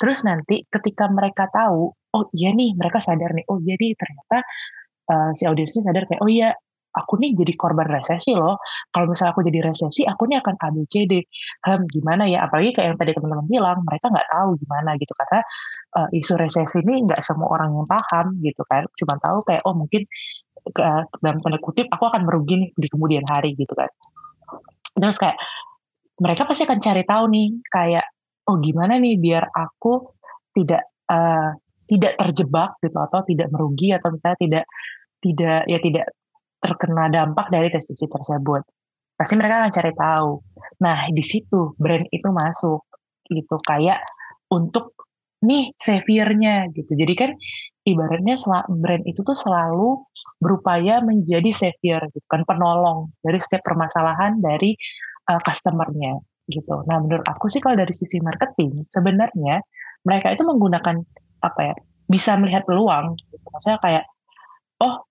terus 0.00 0.24
nanti 0.24 0.64
ketika 0.72 1.12
mereka 1.12 1.44
tahu 1.52 1.92
oh 1.92 2.24
iya 2.32 2.56
nih 2.56 2.72
mereka 2.80 2.98
sadar 3.04 3.36
nih 3.36 3.44
oh 3.52 3.60
jadi 3.60 3.86
ternyata 4.00 4.36
uh, 5.12 5.30
si 5.36 5.44
audiensnya 5.44 5.82
sadar 5.84 6.08
kayak 6.08 6.22
oh 6.24 6.30
iya 6.30 6.56
aku 6.96 7.20
nih 7.20 7.36
jadi 7.36 7.52
korban 7.60 7.84
resesi 7.92 8.32
loh. 8.32 8.56
Kalau 8.88 9.06
misalnya 9.12 9.36
aku 9.36 9.44
jadi 9.44 9.60
resesi, 9.68 10.02
aku 10.08 10.24
nih 10.32 10.40
akan 10.40 10.54
ABCD. 10.56 11.12
Hmm, 11.68 11.84
gimana 11.92 12.24
ya? 12.24 12.48
Apalagi 12.48 12.72
kayak 12.72 12.96
yang 12.96 12.98
tadi 12.98 13.12
teman-teman 13.12 13.46
bilang, 13.46 13.78
mereka 13.84 14.08
nggak 14.08 14.28
tahu 14.32 14.48
gimana 14.56 14.90
gitu. 14.96 15.12
Karena 15.12 15.40
uh, 16.00 16.08
isu 16.16 16.32
resesi 16.40 16.76
ini 16.80 17.04
nggak 17.04 17.20
semua 17.20 17.52
orang 17.52 17.76
yang 17.76 17.86
paham 17.88 18.26
gitu 18.40 18.62
kan. 18.64 18.88
Cuma 18.96 19.14
tahu 19.20 19.38
kayak, 19.44 19.62
oh 19.68 19.76
mungkin 19.76 20.08
dalam 21.22 21.38
tanda 21.44 21.58
kutip, 21.62 21.86
aku 21.92 22.04
akan 22.10 22.26
merugi 22.26 22.58
nih 22.58 22.70
di 22.74 22.88
kemudian 22.90 23.22
hari 23.28 23.54
gitu 23.54 23.76
kan. 23.76 23.92
Terus 24.96 25.16
kayak, 25.20 25.36
mereka 26.16 26.48
pasti 26.48 26.64
akan 26.64 26.80
cari 26.80 27.02
tahu 27.04 27.24
nih, 27.28 27.48
kayak, 27.68 28.06
oh 28.48 28.56
gimana 28.62 28.96
nih 28.96 29.20
biar 29.20 29.44
aku 29.52 30.16
tidak 30.56 30.88
uh, 31.12 31.52
tidak 31.86 32.18
terjebak 32.18 32.78
gitu 32.82 32.98
atau 32.98 33.20
tidak 33.22 33.48
merugi 33.54 33.94
atau 33.94 34.10
misalnya 34.10 34.38
tidak 34.40 34.64
tidak 35.22 35.60
ya 35.70 35.78
tidak 35.78 36.06
terkena 36.58 37.06
dampak 37.12 37.46
dari 37.52 37.68
resesi 37.70 38.06
tersebut. 38.08 38.62
Pasti 39.16 39.34
mereka 39.38 39.64
akan 39.64 39.72
cari 39.72 39.92
tahu. 39.94 40.30
Nah, 40.82 40.98
di 41.08 41.24
situ 41.24 41.72
brand 41.78 42.04
itu 42.10 42.28
masuk 42.28 42.84
gitu 43.30 43.56
kayak 43.64 44.02
untuk 44.50 44.92
nih 45.46 45.72
saviornya 45.78 46.68
gitu. 46.74 46.92
Jadi 46.94 47.14
kan 47.14 47.30
ibaratnya 47.86 48.34
brand 48.68 49.04
itu 49.06 49.22
tuh 49.22 49.38
selalu 49.38 50.04
berupaya 50.36 51.00
menjadi 51.00 51.48
savior 51.52 52.04
gitu 52.12 52.26
kan 52.28 52.44
penolong 52.44 53.12
dari 53.24 53.40
setiap 53.40 53.64
permasalahan 53.64 54.36
dari 54.40 54.76
uh, 55.32 55.40
customernya 55.40 56.20
gitu. 56.46 56.86
Nah, 56.86 57.02
menurut 57.02 57.26
aku 57.26 57.50
sih 57.50 57.58
kalau 57.58 57.74
dari 57.74 57.90
sisi 57.96 58.22
marketing 58.22 58.86
sebenarnya 58.86 59.64
mereka 60.06 60.30
itu 60.30 60.46
menggunakan 60.46 61.02
apa 61.42 61.60
ya? 61.62 61.76
bisa 62.06 62.38
melihat 62.38 62.62
peluang 62.62 63.18
gitu. 63.18 63.46
Maksudnya 63.50 63.82
kayak 63.82 64.04
oh 64.78 65.02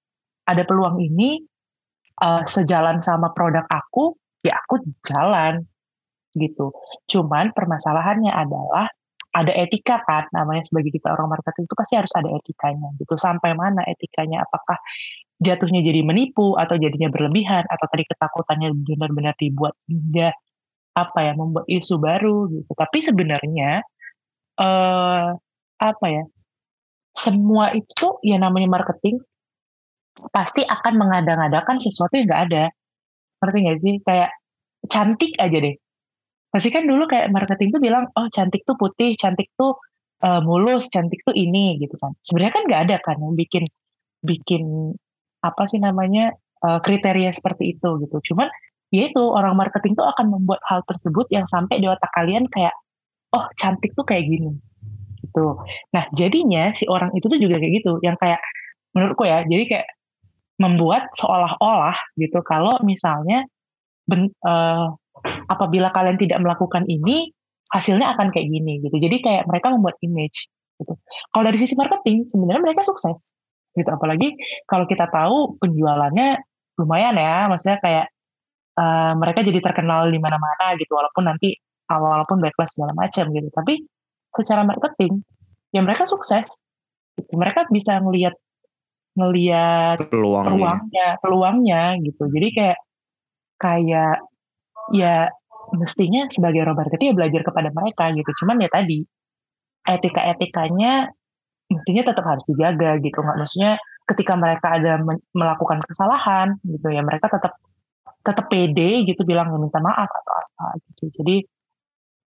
ada 0.47 0.63
peluang 0.63 1.03
ini 1.03 1.43
uh, 2.23 2.47
sejalan 2.47 3.03
sama 3.03 3.35
produk 3.35 3.67
aku, 3.67 4.15
ya 4.39 4.55
aku 4.63 4.79
jalan 5.03 5.67
gitu. 6.35 6.71
Cuman 7.11 7.51
permasalahannya 7.51 8.31
adalah 8.31 8.87
ada 9.35 9.51
etika 9.51 9.99
kan, 10.07 10.31
namanya 10.31 10.63
sebagai 10.63 10.95
kita 10.95 11.11
orang 11.11 11.27
marketing 11.35 11.67
itu 11.67 11.75
pasti 11.75 11.93
harus 11.99 12.13
ada 12.15 12.29
etikanya 12.31 12.87
gitu. 12.95 13.19
Sampai 13.19 13.51
mana 13.51 13.83
etikanya? 13.83 14.47
Apakah 14.47 14.79
jatuhnya 15.43 15.83
jadi 15.83 16.01
menipu 16.07 16.55
atau 16.55 16.79
jadinya 16.79 17.11
berlebihan 17.11 17.67
atau 17.67 17.85
tadi 17.91 18.07
ketakutannya 18.07 18.71
benar-benar 18.87 19.35
dibuat 19.35 19.75
hingga 19.91 20.31
apa 20.95 21.19
ya 21.27 21.33
membuat 21.35 21.67
isu 21.67 21.99
baru 21.99 22.47
gitu. 22.55 22.71
Tapi 22.71 22.97
sebenarnya 23.03 23.83
eh 24.63 25.27
apa 25.75 26.05
ya? 26.07 26.23
Semua 27.15 27.71
itu 27.75 28.19
ya 28.23 28.39
namanya 28.39 28.67
marketing 28.71 29.19
pasti 30.31 30.63
akan 30.63 30.93
mengada-ngadakan 30.95 31.79
sesuatu 31.83 32.15
yang 32.15 32.27
nggak 32.31 32.43
ada. 32.51 32.63
Ngerti 33.43 33.57
nggak 33.67 33.79
sih? 33.83 33.95
Kayak 34.07 34.31
cantik 34.87 35.35
aja 35.35 35.57
deh. 35.59 35.75
Pasti 36.55 36.71
kan 36.71 36.87
dulu 36.87 37.03
kayak 37.03 37.35
marketing 37.35 37.75
tuh 37.75 37.83
bilang, 37.83 38.07
oh 38.15 38.31
cantik 38.31 38.63
tuh 38.63 38.79
putih, 38.79 39.19
cantik 39.19 39.51
tuh 39.59 39.75
uh, 40.23 40.39
mulus, 40.39 40.87
cantik 40.87 41.19
tuh 41.27 41.35
ini 41.35 41.75
gitu 41.83 41.99
kan. 41.99 42.15
Sebenarnya 42.23 42.53
kan 42.55 42.63
nggak 42.63 42.81
ada 42.87 42.97
kan 43.03 43.19
yang 43.19 43.35
bikin 43.35 43.67
bikin 44.23 44.95
apa 45.43 45.67
sih 45.67 45.83
namanya 45.83 46.31
uh, 46.63 46.79
kriteria 46.79 47.35
seperti 47.35 47.75
itu 47.75 47.99
gitu. 48.07 48.31
Cuman 48.31 48.47
ya 48.95 49.11
itu 49.11 49.19
orang 49.19 49.59
marketing 49.59 49.99
tuh 49.99 50.07
akan 50.07 50.31
membuat 50.31 50.63
hal 50.63 50.79
tersebut 50.87 51.27
yang 51.27 51.43
sampai 51.43 51.83
di 51.83 51.91
otak 51.91 52.07
kalian 52.15 52.47
kayak, 52.47 52.71
oh 53.35 53.43
cantik 53.59 53.91
tuh 53.91 54.07
kayak 54.07 54.23
gini 54.23 54.55
gitu. 55.27 55.59
Nah 55.91 56.07
jadinya 56.15 56.71
si 56.71 56.87
orang 56.87 57.11
itu 57.19 57.27
tuh 57.27 57.35
juga 57.35 57.59
kayak 57.59 57.83
gitu, 57.83 57.99
yang 57.99 58.15
kayak 58.15 58.39
menurutku 58.95 59.27
ya, 59.27 59.43
jadi 59.43 59.63
kayak 59.67 59.87
membuat 60.55 61.11
seolah-olah 61.19 61.99
gitu 62.15 62.39
kalau 62.47 62.79
misalnya 62.87 63.43
ben, 64.07 64.31
uh, 64.47 64.95
apabila 65.49 65.89
kalian 65.93 66.19
tidak 66.19 66.39
melakukan 66.41 66.83
ini 66.87 67.31
hasilnya 67.71 68.13
akan 68.17 68.29
kayak 68.29 68.47
gini 68.47 68.83
gitu. 68.85 68.95
Jadi 68.97 69.17
kayak 69.23 69.43
mereka 69.49 69.73
membuat 69.73 69.97
image 70.05 70.47
gitu. 70.79 70.93
Kalau 71.31 71.43
dari 71.43 71.57
sisi 71.57 71.73
marketing 71.73 72.27
sebenarnya 72.27 72.61
mereka 72.61 72.85
sukses 72.85 73.31
gitu. 73.73 73.89
Apalagi 73.89 74.35
kalau 74.69 74.85
kita 74.85 75.09
tahu 75.09 75.57
penjualannya 75.59 76.39
lumayan 76.79 77.15
ya 77.15 77.47
maksudnya 77.47 77.79
kayak 77.79 78.07
uh, 78.75 79.13
mereka 79.15 79.43
jadi 79.43 79.59
terkenal 79.63 80.11
di 80.11 80.19
mana-mana 80.21 80.77
gitu. 80.77 80.93
Walaupun 80.93 81.23
nanti 81.25 81.57
walaupun 81.89 82.41
backlash 82.41 82.75
segala 82.77 82.93
macam 82.93 83.31
gitu. 83.33 83.49
Tapi 83.49 83.73
secara 84.35 84.61
marketing 84.67 85.23
ya 85.71 85.81
mereka 85.83 86.07
sukses 86.07 86.59
gitu. 87.19 87.33
mereka 87.35 87.67
bisa 87.71 87.99
melihat 88.03 88.35
ngelihat 89.15 90.11
peluangnya. 90.11 90.47
peluangnya 90.51 91.07
peluangnya 91.23 91.81
gitu. 92.03 92.23
Jadi 92.27 92.47
kayak 92.51 92.79
kayak 93.55 94.15
ya 94.93 95.29
mestinya 95.73 96.29
sebagai 96.29 96.61
Robert 96.61 96.93
itu 96.93 97.09
ya 97.09 97.13
belajar 97.17 97.41
kepada 97.41 97.69
mereka 97.73 98.13
gitu 98.13 98.29
cuman 98.43 98.61
ya 98.61 98.69
tadi 98.69 99.01
etika 99.85 100.21
etikanya 100.33 101.09
mestinya 101.69 102.03
tetap 102.05 102.25
harus 102.25 102.45
dijaga 102.45 103.01
gitu 103.01 103.17
nggak 103.17 103.37
maksudnya 103.41 103.81
ketika 104.05 104.33
mereka 104.37 104.67
ada 104.77 105.01
melakukan 105.33 105.81
kesalahan 105.89 106.61
gitu 106.61 106.87
ya 106.93 107.01
mereka 107.01 107.29
tetap 107.29 107.57
tetap 108.21 108.45
pede 108.49 109.05
gitu 109.05 109.21
bilang 109.25 109.49
minta 109.57 109.81
maaf 109.81 110.09
atau 110.09 110.33
apa 110.33 110.77
gitu 110.89 111.09
jadi 111.21 111.45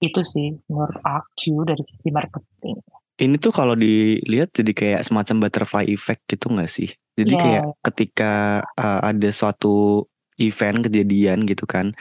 itu 0.02 0.20
sih 0.22 0.54
menurut 0.70 0.98
aku 1.02 1.66
dari 1.66 1.82
sisi 1.90 2.14
marketing 2.14 2.78
ini 3.14 3.38
tuh 3.38 3.54
kalau 3.54 3.78
dilihat 3.78 4.50
jadi 4.50 4.72
kayak 4.74 5.06
semacam 5.06 5.46
butterfly 5.46 5.86
effect 5.86 6.26
gitu 6.26 6.50
gak 6.50 6.66
sih? 6.66 6.90
Jadi 7.14 7.38
yeah. 7.38 7.42
kayak 7.42 7.64
ketika 7.86 8.32
uh, 8.74 9.06
ada 9.06 9.30
suatu 9.30 10.02
event 10.42 10.82
kejadian 10.82 11.46
gitu 11.46 11.62
kan, 11.62 11.94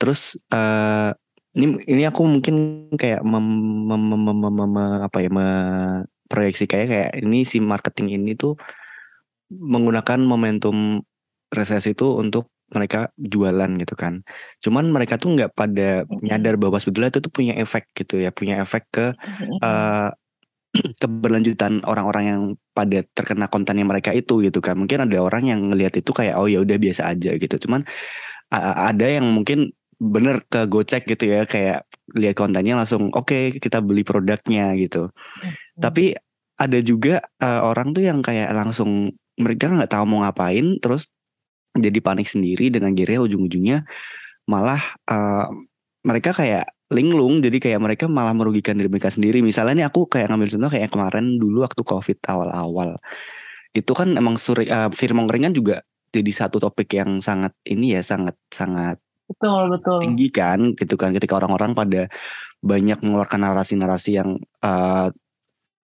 terus 0.00 0.36
uh, 0.50 1.14
ini 1.54 1.78
ini 1.86 2.02
aku 2.02 2.26
mungkin 2.26 2.54
kayak 2.98 3.22
mem, 3.22 3.46
mem, 3.86 4.02
mem, 4.10 4.22
mem, 4.26 4.38
mem, 4.42 4.54
mem, 4.58 4.76
apa 5.06 5.18
ya 5.22 5.30
proyeksi 6.26 6.66
kayak 6.66 6.86
kayak 6.90 7.10
ini 7.22 7.46
si 7.46 7.62
marketing 7.62 8.18
ini 8.18 8.34
tuh 8.34 8.58
menggunakan 9.54 10.18
momentum 10.18 10.98
resesi 11.54 11.94
itu 11.94 12.18
untuk 12.18 12.50
mereka 12.74 13.14
jualan 13.14 13.70
gitu 13.78 13.94
kan. 13.94 14.26
Cuman 14.58 14.90
mereka 14.90 15.14
tuh 15.14 15.38
nggak 15.38 15.54
pada 15.54 16.02
nyadar 16.24 16.58
bahwa 16.58 16.80
sebetulnya 16.82 17.14
itu 17.14 17.22
tuh 17.22 17.30
punya 17.30 17.54
efek 17.54 17.92
gitu 17.94 18.18
ya, 18.18 18.34
punya 18.34 18.58
efek 18.58 18.90
ke 18.90 19.06
uh, 19.62 20.10
keberlanjutan 21.02 21.86
orang-orang 21.86 22.24
yang 22.26 22.42
pada 22.74 23.06
terkena 23.14 23.46
kontennya 23.46 23.86
mereka 23.86 24.10
itu 24.10 24.42
gitu 24.42 24.58
kan. 24.58 24.74
Mungkin 24.74 25.06
ada 25.06 25.16
orang 25.22 25.46
yang 25.46 25.60
ngelihat 25.70 25.94
itu 26.02 26.10
kayak 26.10 26.34
oh 26.34 26.50
ya 26.50 26.66
udah 26.66 26.74
biasa 26.80 27.14
aja 27.14 27.38
gitu. 27.38 27.54
Cuman 27.68 27.86
ada 28.54 29.06
yang 29.06 29.26
mungkin 29.34 29.74
bener 30.04 30.44
ke 30.44 30.68
gocek 30.68 31.08
gitu 31.08 31.32
ya 31.32 31.48
kayak 31.48 31.88
lihat 32.12 32.36
kontennya 32.36 32.76
langsung 32.76 33.08
oke 33.10 33.24
okay, 33.24 33.42
kita 33.56 33.80
beli 33.80 34.04
produknya 34.04 34.76
gitu. 34.76 35.08
Hmm. 35.08 35.54
tapi 35.80 36.12
ada 36.54 36.78
juga 36.84 37.24
uh, 37.42 37.66
orang 37.66 37.96
tuh 37.96 38.04
yang 38.06 38.22
kayak 38.22 38.52
langsung 38.54 39.10
mereka 39.40 39.66
nggak 39.72 39.90
tahu 39.90 40.04
mau 40.06 40.22
ngapain 40.22 40.78
terus 40.78 41.10
jadi 41.74 41.98
panik 41.98 42.30
sendiri 42.30 42.70
dengan 42.70 42.94
akhirnya 42.94 43.20
ujung-ujungnya 43.26 43.82
malah 44.46 44.78
uh, 45.10 45.50
mereka 46.06 46.30
kayak 46.36 46.70
linglung 46.94 47.42
jadi 47.42 47.58
kayak 47.58 47.80
mereka 47.82 48.04
malah 48.06 48.36
merugikan 48.36 48.78
diri 48.78 48.86
mereka 48.86 49.10
sendiri. 49.10 49.42
Misalnya 49.42 49.82
nih 49.82 49.86
aku 49.90 50.06
kayak 50.06 50.30
ngambil 50.30 50.48
contoh 50.54 50.70
kayak 50.70 50.88
kemarin 50.94 51.24
dulu 51.40 51.66
waktu 51.66 51.82
covid 51.82 52.18
awal-awal. 52.30 53.00
Itu 53.74 53.96
kan 53.98 54.14
emang 54.14 54.38
suri, 54.38 54.70
uh, 54.70 54.92
fear 54.94 55.10
juga 55.50 55.82
jadi 56.14 56.30
satu 56.30 56.62
topik 56.62 56.94
yang 56.94 57.18
sangat 57.18 57.58
ini 57.66 57.98
ya 57.98 58.02
sangat 58.06 58.38
sangat 58.54 59.02
betul 59.28 59.62
betul. 59.72 59.98
Tinggi 60.04 60.28
kan 60.32 60.58
gitu 60.76 60.94
kan 60.94 61.10
ketika 61.16 61.40
orang-orang 61.40 61.72
pada 61.72 62.08
banyak 62.64 62.98
mengeluarkan 63.04 63.40
narasi-narasi 63.44 64.10
yang 64.20 64.40
uh, 64.64 65.08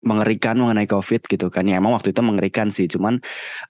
mengerikan 0.03 0.55
mengenai 0.59 0.87
covid 0.87 1.27
gitu 1.27 1.51
kan. 1.51 1.67
Ya 1.67 1.79
emang 1.83 1.95
waktu 1.95 2.15
itu 2.15 2.21
mengerikan 2.23 2.71
sih 2.71 2.87
cuman 2.87 3.19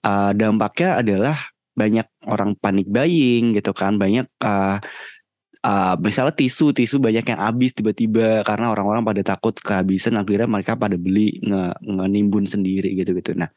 uh, 0.04 0.30
dampaknya 0.36 1.00
adalah 1.00 1.36
banyak 1.78 2.06
orang 2.26 2.58
panik 2.58 2.90
buying 2.90 3.54
gitu 3.54 3.70
kan 3.70 3.94
banyak 4.02 4.26
uh, 4.42 4.82
uh, 5.62 5.94
misalnya 6.02 6.34
tisu 6.34 6.74
tisu 6.74 6.98
banyak 6.98 7.22
yang 7.22 7.40
habis 7.40 7.70
tiba-tiba 7.70 8.42
karena 8.42 8.74
orang-orang 8.74 9.06
pada 9.06 9.22
takut 9.22 9.54
kehabisan 9.54 10.18
akhirnya 10.18 10.50
mereka 10.50 10.74
pada 10.74 10.98
beli 10.98 11.38
nge, 11.38 11.78
nimbun 12.10 12.50
sendiri 12.50 12.98
gitu-gitu. 12.98 13.38
Nah 13.38 13.50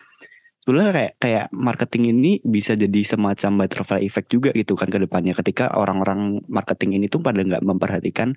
sebenarnya 0.72 0.96
kayak 0.96 1.14
kayak 1.20 1.46
marketing 1.52 2.16
ini 2.16 2.40
bisa 2.48 2.80
jadi 2.80 3.04
semacam 3.04 3.68
butterfly 3.68 4.00
effect 4.08 4.32
juga 4.32 4.56
gitu 4.56 4.80
kan 4.80 4.88
ke 4.88 5.04
depannya 5.04 5.36
ketika 5.36 5.76
orang-orang 5.76 6.40
marketing 6.48 6.96
ini 6.96 7.12
tuh 7.12 7.20
pada 7.20 7.44
nggak 7.44 7.60
memperhatikan 7.60 8.32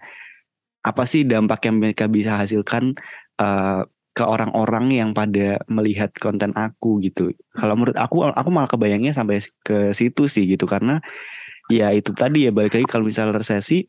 apa 0.83 1.07
sih 1.07 1.23
dampak 1.23 1.63
yang 1.71 1.79
mereka 1.79 2.11
bisa 2.11 2.35
hasilkan 2.35 2.99
uh, 3.39 3.87
ke 4.15 4.25
orang-orang 4.27 4.91
yang 4.91 5.11
pada 5.15 5.63
melihat 5.71 6.11
konten 6.19 6.51
aku 6.59 6.99
gitu. 7.07 7.31
Kalau 7.55 7.79
menurut 7.79 7.95
aku 7.95 8.27
aku 8.27 8.51
malah 8.51 8.67
kebayangnya 8.67 9.15
sampai 9.15 9.39
ke 9.63 9.95
situ 9.95 10.27
sih 10.27 10.51
gitu 10.51 10.67
karena 10.67 10.99
ya 11.71 11.95
itu 11.95 12.11
tadi 12.11 12.47
ya 12.47 12.51
balik 12.51 12.75
lagi 12.75 12.87
kalau 12.91 13.07
misalnya 13.07 13.39
resesi 13.39 13.87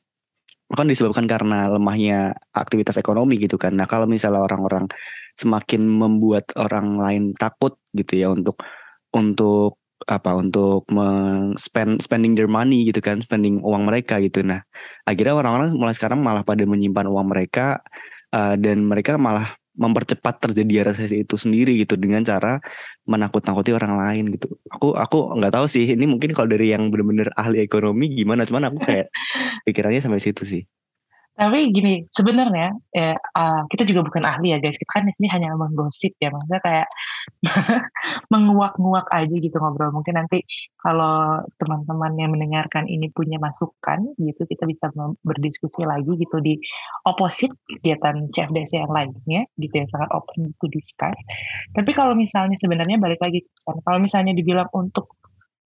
kan 0.70 0.86
disebabkan 0.86 1.26
karena 1.30 1.70
lemahnya 1.70 2.38
aktivitas 2.54 3.02
ekonomi 3.02 3.42
gitu 3.42 3.58
kan. 3.58 3.74
Nah 3.74 3.90
kalau 3.90 4.06
misalnya 4.06 4.46
orang-orang 4.46 4.86
semakin 5.36 5.82
membuat 5.86 6.50
orang 6.58 6.96
lain 6.98 7.24
takut 7.36 7.78
gitu 7.96 8.14
ya 8.20 8.28
untuk 8.32 8.60
untuk 9.16 9.80
apa 10.06 10.36
untuk 10.36 10.86
spend 11.56 12.04
spending 12.04 12.36
their 12.36 12.52
money 12.52 12.92
gitu 12.92 13.00
kan 13.00 13.24
spending 13.24 13.64
uang 13.64 13.88
mereka 13.88 14.20
gitu 14.20 14.44
nah 14.44 14.62
akhirnya 15.08 15.34
orang-orang 15.40 15.72
mulai 15.74 15.96
sekarang 15.96 16.20
malah 16.20 16.44
pada 16.44 16.68
menyimpan 16.68 17.08
uang 17.08 17.32
mereka 17.32 17.80
uh, 18.36 18.60
dan 18.60 18.84
mereka 18.84 19.16
malah 19.16 19.56
mempercepat 19.76 20.40
terjadi 20.40 20.92
resesi 20.92 21.28
itu 21.28 21.36
sendiri 21.36 21.76
gitu 21.84 22.00
dengan 22.00 22.24
cara 22.24 22.64
menakut-nakuti 23.04 23.76
orang 23.76 24.00
lain 24.00 24.24
gitu. 24.40 24.56
Aku 24.72 24.96
aku 24.96 25.36
nggak 25.36 25.52
tahu 25.52 25.68
sih 25.68 25.84
ini 25.84 26.08
mungkin 26.08 26.32
kalau 26.32 26.48
dari 26.48 26.72
yang 26.72 26.88
benar-benar 26.88 27.36
ahli 27.36 27.60
ekonomi 27.60 28.08
gimana 28.16 28.48
cuman 28.48 28.72
aku 28.72 28.80
kayak 28.88 29.12
pikirannya 29.68 30.00
sampai 30.00 30.24
situ 30.24 30.48
sih. 30.48 30.64
Tapi 31.36 31.68
gini, 31.76 32.08
sebenarnya 32.16 32.72
ya, 32.96 33.12
uh, 33.20 33.68
kita 33.68 33.84
juga 33.84 34.08
bukan 34.08 34.24
ahli 34.24 34.56
ya 34.56 34.58
guys, 34.64 34.80
kita 34.80 34.88
kan 34.88 35.04
di 35.04 35.12
sini 35.20 35.28
hanya 35.36 35.52
menggosip 35.60 36.16
ya, 36.16 36.32
maksudnya 36.32 36.64
kayak 36.64 36.88
menguak-nguak 38.34 39.04
aja 39.12 39.36
gitu 39.36 39.52
ngobrol. 39.60 39.92
Mungkin 39.92 40.16
nanti 40.16 40.48
kalau 40.80 41.44
teman-teman 41.60 42.16
yang 42.16 42.32
mendengarkan 42.32 42.88
ini 42.88 43.12
punya 43.12 43.36
masukan 43.36 44.16
gitu, 44.16 44.48
kita 44.48 44.64
bisa 44.64 44.88
berdiskusi 45.28 45.84
lagi 45.84 46.16
gitu 46.16 46.40
di 46.40 46.56
oposit 47.04 47.52
kegiatan 47.68 48.32
CFDC 48.32 48.88
yang 48.88 48.94
lainnya 48.96 49.44
gitu 49.60 49.76
ya, 49.84 49.86
sangat 49.92 50.08
open 50.16 50.56
to 50.64 50.72
discuss. 50.72 51.20
Tapi 51.76 51.92
kalau 51.92 52.16
misalnya 52.16 52.56
sebenarnya 52.56 52.96
balik 52.96 53.20
lagi, 53.20 53.44
kalau 53.84 54.00
misalnya 54.00 54.32
dibilang 54.32 54.72
untuk 54.72 55.20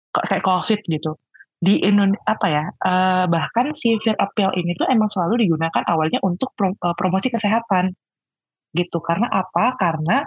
kayak 0.10 0.42
COVID 0.42 0.82
gitu, 0.90 1.14
di 1.60 1.84
Indonesia 1.84 2.24
apa 2.24 2.48
ya 2.48 2.66
uh, 2.72 3.26
bahkan 3.28 3.76
si 3.76 4.00
fear 4.00 4.16
appeal 4.16 4.56
ini 4.56 4.72
tuh 4.80 4.88
emang 4.88 5.12
selalu 5.12 5.44
digunakan 5.44 5.84
awalnya 5.92 6.24
untuk 6.24 6.56
pro, 6.56 6.72
uh, 6.72 6.96
promosi 6.96 7.28
kesehatan. 7.28 7.92
Gitu 8.72 8.98
karena 9.04 9.28
apa? 9.28 9.76
Karena 9.76 10.24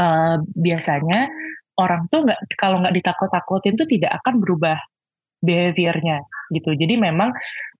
uh, 0.00 0.36
biasanya 0.40 1.28
orang 1.76 2.08
tuh 2.08 2.24
nggak 2.24 2.40
kalau 2.56 2.80
nggak 2.80 2.96
ditakut-takutin 2.96 3.76
tuh 3.76 3.84
tidak 3.84 4.16
akan 4.24 4.40
berubah 4.40 4.80
behaviornya 5.44 6.24
gitu. 6.54 6.72
Jadi 6.72 6.94
memang 6.96 7.30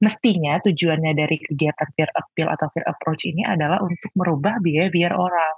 mestinya 0.05 0.61
tujuannya 0.61 1.13
dari 1.17 1.41
kegiatan 1.41 1.89
fear 1.97 2.11
appeal 2.13 2.49
atau 2.53 2.69
fear 2.75 2.85
approach 2.85 3.25
ini 3.25 3.49
adalah 3.49 3.81
untuk 3.81 4.13
merubah 4.13 4.61
behavior 4.61 5.17
orang 5.17 5.55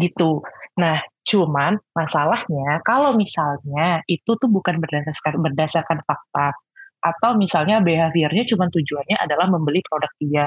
gitu. 0.00 0.40
Nah, 0.80 0.96
cuman 1.20 1.76
masalahnya 1.92 2.80
kalau 2.82 3.12
misalnya 3.12 4.00
itu 4.08 4.30
tuh 4.40 4.48
bukan 4.48 4.80
berdasarkan 4.80 5.36
berdasarkan 5.44 5.98
fakta 6.04 6.56
atau 7.00 7.36
misalnya 7.36 7.80
behaviornya 7.80 8.44
cuma 8.48 8.68
tujuannya 8.72 9.16
adalah 9.20 9.48
membeli 9.48 9.80
produk 9.84 10.12
dia 10.20 10.46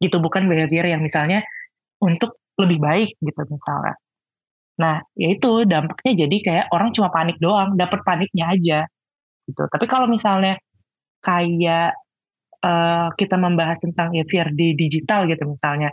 gitu 0.00 0.20
bukan 0.20 0.44
behavior 0.48 0.84
yang 0.84 1.00
misalnya 1.00 1.40
untuk 2.00 2.36
lebih 2.60 2.78
baik 2.80 3.10
gitu 3.20 3.42
misalnya. 3.48 3.94
Nah, 4.76 5.00
ya 5.16 5.28
itu 5.32 5.64
dampaknya 5.64 6.12
jadi 6.28 6.36
kayak 6.36 6.66
orang 6.68 6.92
cuma 6.92 7.08
panik 7.08 7.40
doang, 7.40 7.76
dapat 7.80 8.00
paniknya 8.04 8.44
aja 8.52 8.78
gitu. 9.48 9.62
Tapi 9.72 9.86
kalau 9.88 10.04
misalnya 10.04 10.60
kayak 11.24 11.96
uh, 12.60 13.08
kita 13.16 13.36
membahas 13.40 13.80
tentang 13.80 14.12
fear 14.28 14.52
di 14.52 14.76
digital 14.76 15.24
gitu 15.32 15.48
misalnya, 15.48 15.88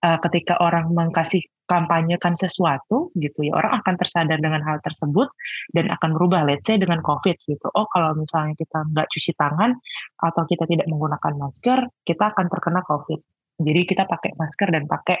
uh, 0.00 0.16
ketika 0.24 0.56
orang 0.64 0.88
mengkasih 0.96 1.44
kampanyekan 1.72 2.36
sesuatu 2.36 3.08
gitu 3.16 3.48
ya 3.48 3.56
orang 3.56 3.80
akan 3.80 3.96
tersadar 3.96 4.36
dengan 4.36 4.60
hal 4.60 4.76
tersebut 4.84 5.32
dan 5.72 5.88
akan 5.88 6.12
berubah 6.12 6.44
let's 6.44 6.68
say 6.68 6.76
dengan 6.76 7.00
covid 7.00 7.32
gitu. 7.48 7.64
Oh 7.72 7.88
kalau 7.88 8.12
misalnya 8.12 8.52
kita 8.60 8.84
nggak 8.92 9.08
cuci 9.08 9.32
tangan 9.40 9.72
atau 10.20 10.42
kita 10.44 10.68
tidak 10.68 10.84
menggunakan 10.92 11.32
masker 11.40 11.88
kita 12.04 12.24
akan 12.36 12.46
terkena 12.52 12.84
covid. 12.84 13.20
Jadi 13.56 13.80
kita 13.88 14.04
pakai 14.04 14.36
masker 14.36 14.68
dan 14.68 14.84
pakai 14.84 15.16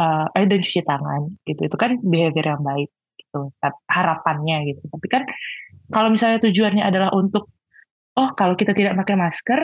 uh, 0.00 0.32
eh 0.32 0.48
dan 0.48 0.60
cuci 0.64 0.80
tangan 0.88 1.20
gitu. 1.44 1.60
Itu 1.68 1.76
kan 1.76 2.00
behavior 2.00 2.56
yang 2.56 2.64
baik 2.64 2.88
gitu 3.20 3.52
harapannya 3.92 4.72
gitu. 4.72 4.88
Tapi 4.88 5.06
kan 5.12 5.22
kalau 5.92 6.08
misalnya 6.08 6.40
tujuannya 6.40 6.80
adalah 6.80 7.12
untuk 7.12 7.52
oh 8.16 8.32
kalau 8.32 8.56
kita 8.56 8.72
tidak 8.72 8.96
pakai 9.04 9.20
masker 9.20 9.60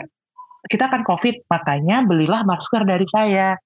kita 0.68 0.92
akan 0.92 1.09
covid 1.09 1.40
makanya 1.48 2.04
belilah 2.04 2.44
masker 2.44 2.85
dari 2.85 3.09
saya. 3.09 3.56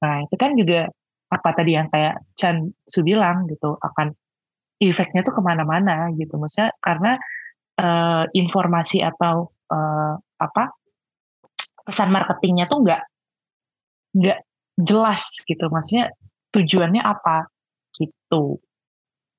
Nah 0.00 0.24
itu 0.24 0.34
kan 0.40 0.56
juga 0.56 0.88
apa 1.28 1.48
tadi 1.52 1.76
yang 1.76 1.92
kayak 1.92 2.24
Chan 2.34 2.72
Su 2.88 3.04
bilang 3.04 3.44
gitu 3.52 3.76
akan 3.76 4.16
efeknya 4.80 5.20
tuh 5.26 5.34
ke 5.36 5.42
mana-mana 5.44 6.08
gitu. 6.16 6.38
Maksudnya 6.40 6.72
karena 6.80 7.12
uh, 7.82 8.24
informasi 8.32 9.02
atau 9.04 9.52
uh, 9.68 10.14
apa 10.38 10.72
pesan 11.84 12.12
marketingnya 12.14 12.70
tuh 12.70 12.80
nggak 12.84 13.02
nggak 14.16 14.38
jelas 14.80 15.22
gitu. 15.44 15.64
Maksudnya 15.68 16.14
tujuannya 16.54 17.02
apa 17.04 17.50
gitu. 17.98 18.62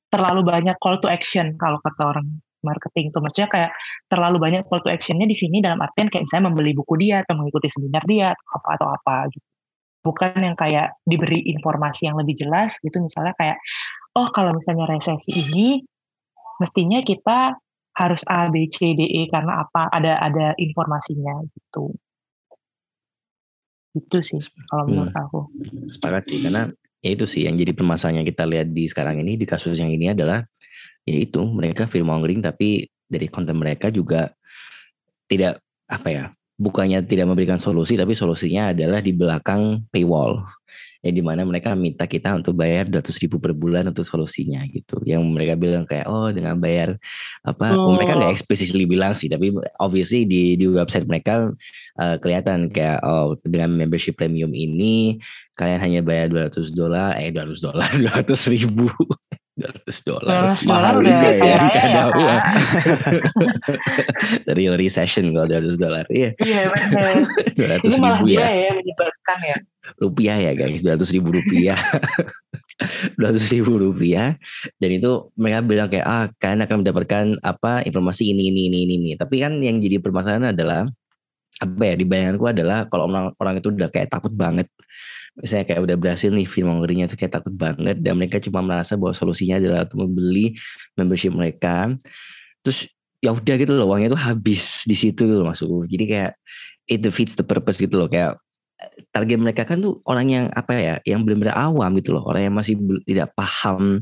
Terlalu 0.09 0.41
banyak 0.45 0.75
call 0.81 1.01
to 1.01 1.09
action 1.09 1.57
kalau 1.57 1.81
kata 1.81 2.03
orang 2.05 2.27
marketing 2.61 3.09
tuh. 3.09 3.21
Maksudnya 3.23 3.49
kayak 3.49 3.71
terlalu 4.11 4.37
banyak 4.37 4.61
call 4.69 4.83
to 4.85 4.93
actionnya 4.93 5.25
di 5.25 5.37
sini 5.37 5.63
dalam 5.63 5.79
artian 5.81 6.11
kayak 6.11 6.29
misalnya 6.29 6.53
membeli 6.53 6.71
buku 6.77 6.93
dia 7.01 7.25
atau 7.25 7.33
mengikuti 7.39 7.71
seminar 7.71 8.03
dia 8.05 8.35
atau 8.35 8.45
apa 8.61 8.69
atau 8.77 8.87
apa 8.93 9.15
gitu 9.33 9.48
bukan 9.99 10.31
yang 10.39 10.55
kayak 10.55 10.95
diberi 11.03 11.43
informasi 11.51 12.07
yang 12.07 12.15
lebih 12.15 12.39
jelas 12.39 12.79
gitu 12.79 13.03
misalnya 13.03 13.35
kayak 13.35 13.59
oh 14.15 14.31
kalau 14.31 14.55
misalnya 14.55 14.87
resesi 14.87 15.35
ini 15.35 15.83
mestinya 16.59 16.99
kita 17.03 17.55
harus 17.99 18.23
A 18.27 18.47
B 18.47 18.67
C 18.71 18.95
D 18.95 19.03
E 19.03 19.27
karena 19.27 19.67
apa? 19.67 19.91
Ada 19.91 20.19
ada 20.19 20.47
informasinya 20.55 21.43
gitu. 21.51 21.91
Itu 23.91 24.17
sih 24.23 24.39
kalau 24.71 24.87
hmm. 24.87 24.91
menurut 24.91 25.15
aku. 25.15 25.39
Sepakat 25.91 26.23
sih 26.23 26.39
karena 26.39 26.71
ya 27.03 27.09
itu 27.11 27.25
sih 27.27 27.43
yang 27.43 27.59
jadi 27.59 27.75
permasalahan 27.75 28.23
yang 28.23 28.27
kita 28.27 28.43
lihat 28.47 28.67
di 28.71 28.87
sekarang 28.87 29.19
ini 29.19 29.35
di 29.35 29.47
kasus 29.47 29.75
yang 29.79 29.91
ini 29.91 30.15
adalah 30.15 30.43
ya 31.03 31.15
itu 31.15 31.43
mereka 31.47 31.87
film 31.87 32.11
mongering 32.11 32.43
tapi 32.43 32.87
dari 33.07 33.27
konten 33.31 33.55
mereka 33.55 33.87
juga 33.87 34.31
tidak 35.25 35.63
apa 35.89 36.07
ya 36.11 36.25
bukannya 36.59 36.99
tidak 37.07 37.31
memberikan 37.31 37.55
solusi 37.55 37.95
tapi 37.95 38.11
solusinya 38.13 38.75
adalah 38.75 38.99
di 38.99 39.15
belakang 39.15 39.87
paywall. 39.87 40.43
Yang 40.99 41.15
di 41.15 41.23
mana 41.23 41.47
mereka 41.47 41.71
minta 41.79 42.03
kita 42.03 42.35
untuk 42.35 42.59
bayar 42.59 42.83
200 42.91 43.23
ribu 43.23 43.39
per 43.39 43.55
bulan 43.55 43.87
untuk 43.87 44.03
solusinya 44.03 44.59
gitu. 44.67 44.99
Yang 45.07 45.23
mereka 45.31 45.55
bilang 45.55 45.87
kayak 45.87 46.11
oh 46.11 46.27
dengan 46.35 46.59
bayar 46.59 46.99
apa 47.39 47.71
oh. 47.79 47.95
mereka 47.95 48.19
nggak 48.19 48.35
explicitly 48.35 48.83
bilang 48.83 49.15
sih 49.15 49.31
tapi 49.31 49.55
obviously 49.79 50.27
di 50.27 50.59
di 50.59 50.67
website 50.67 51.07
mereka 51.07 51.55
uh, 51.95 52.15
kelihatan 52.19 52.67
kayak 52.67 52.99
oh 53.07 53.39
dengan 53.47 53.71
membership 53.71 54.19
premium 54.19 54.51
ini 54.51 55.23
kalian 55.55 55.79
hanya 55.79 56.01
bayar 56.03 56.27
200 56.51 56.75
dolar 56.75 57.15
eh 57.15 57.31
200 57.31 57.55
dolar 57.63 57.89
200 58.19 58.53
ribu 58.59 58.91
200 59.59 60.07
dolar 60.07 60.55
mahal 60.63 60.95
juga 61.03 61.29
ya. 61.35 61.57
karena 61.67 62.03
uang. 62.15 62.41
Real 64.55 64.75
recession 64.81 65.35
kalau 65.35 65.47
200 65.51 65.75
dolar 65.75 66.05
iya. 66.07 66.31
Iya 66.39 66.71
benar 66.71 67.83
200 67.83 67.91
ribu 67.91 68.25
ya. 68.31 68.47
ya 68.47 68.71
menyebabkan 68.79 69.39
ya. 69.43 69.57
Rupiah 69.99 70.37
ya 70.39 70.51
guys. 70.55 70.79
200 70.79 71.15
ribu 71.15 71.35
rupiah. 71.35 71.79
200 73.19 73.55
ribu 73.59 73.71
rupiah. 73.75 74.39
Dan 74.79 74.89
itu 74.95 75.27
mereka 75.35 75.59
bilang 75.67 75.87
kayak 75.91 76.07
ah 76.07 76.25
kalian 76.39 76.63
akan 76.63 76.77
mendapatkan 76.85 77.25
apa 77.43 77.83
informasi 77.83 78.31
ini 78.31 78.47
ini 78.47 78.71
ini 78.71 78.77
ini, 78.87 78.93
ini. 78.95 79.11
tapi 79.19 79.43
kan 79.43 79.59
yang 79.59 79.83
jadi 79.83 79.99
permasalahan 79.99 80.55
adalah 80.55 80.87
apa 81.59 81.83
ya 81.83 81.93
di 81.99 82.05
bayanganku 82.07 82.45
adalah 82.47 82.87
kalau 82.87 83.11
orang 83.11 83.35
orang 83.35 83.55
itu 83.59 83.67
udah 83.73 83.89
kayak 83.91 84.07
takut 84.07 84.31
banget 84.31 84.71
misalnya 85.39 85.65
kayak 85.71 85.81
udah 85.81 85.97
berhasil 85.97 86.29
nih 86.29 86.45
film 86.45 86.83
ngerinya 86.83 87.07
itu 87.07 87.15
kayak 87.15 87.39
takut 87.39 87.55
banget 87.55 87.97
dan 88.03 88.13
mereka 88.19 88.37
cuma 88.43 88.59
merasa 88.59 88.99
bahwa 88.99 89.15
solusinya 89.15 89.57
adalah 89.57 89.87
untuk 89.87 90.05
membeli 90.05 90.55
membership 90.99 91.31
mereka. 91.31 91.95
Terus 92.61 92.91
ya 93.23 93.31
udah 93.35 93.55
gitu 93.55 93.71
loh 93.75 93.87
uangnya 93.91 94.15
itu 94.15 94.19
habis 94.19 94.83
di 94.87 94.95
situ 94.95 95.27
loh 95.27 95.43
masuk 95.43 95.83
jadi 95.91 96.05
kayak 96.07 96.31
it 96.87 97.03
defeats 97.03 97.35
the 97.39 97.45
purpose 97.45 97.79
gitu 97.79 97.95
loh. 97.95 98.11
Kayak 98.11 98.39
target 99.11 99.39
mereka 99.39 99.67
kan 99.67 99.83
tuh 99.83 99.99
orang 100.07 100.27
yang 100.31 100.45
apa 100.55 100.71
ya 100.75 100.95
yang 101.03 101.23
benar-benar 101.23 101.55
awam 101.55 101.91
gitu 101.99 102.15
loh. 102.15 102.23
Orang 102.27 102.47
yang 102.47 102.55
masih 102.55 102.79
tidak 103.03 103.31
paham 103.35 103.99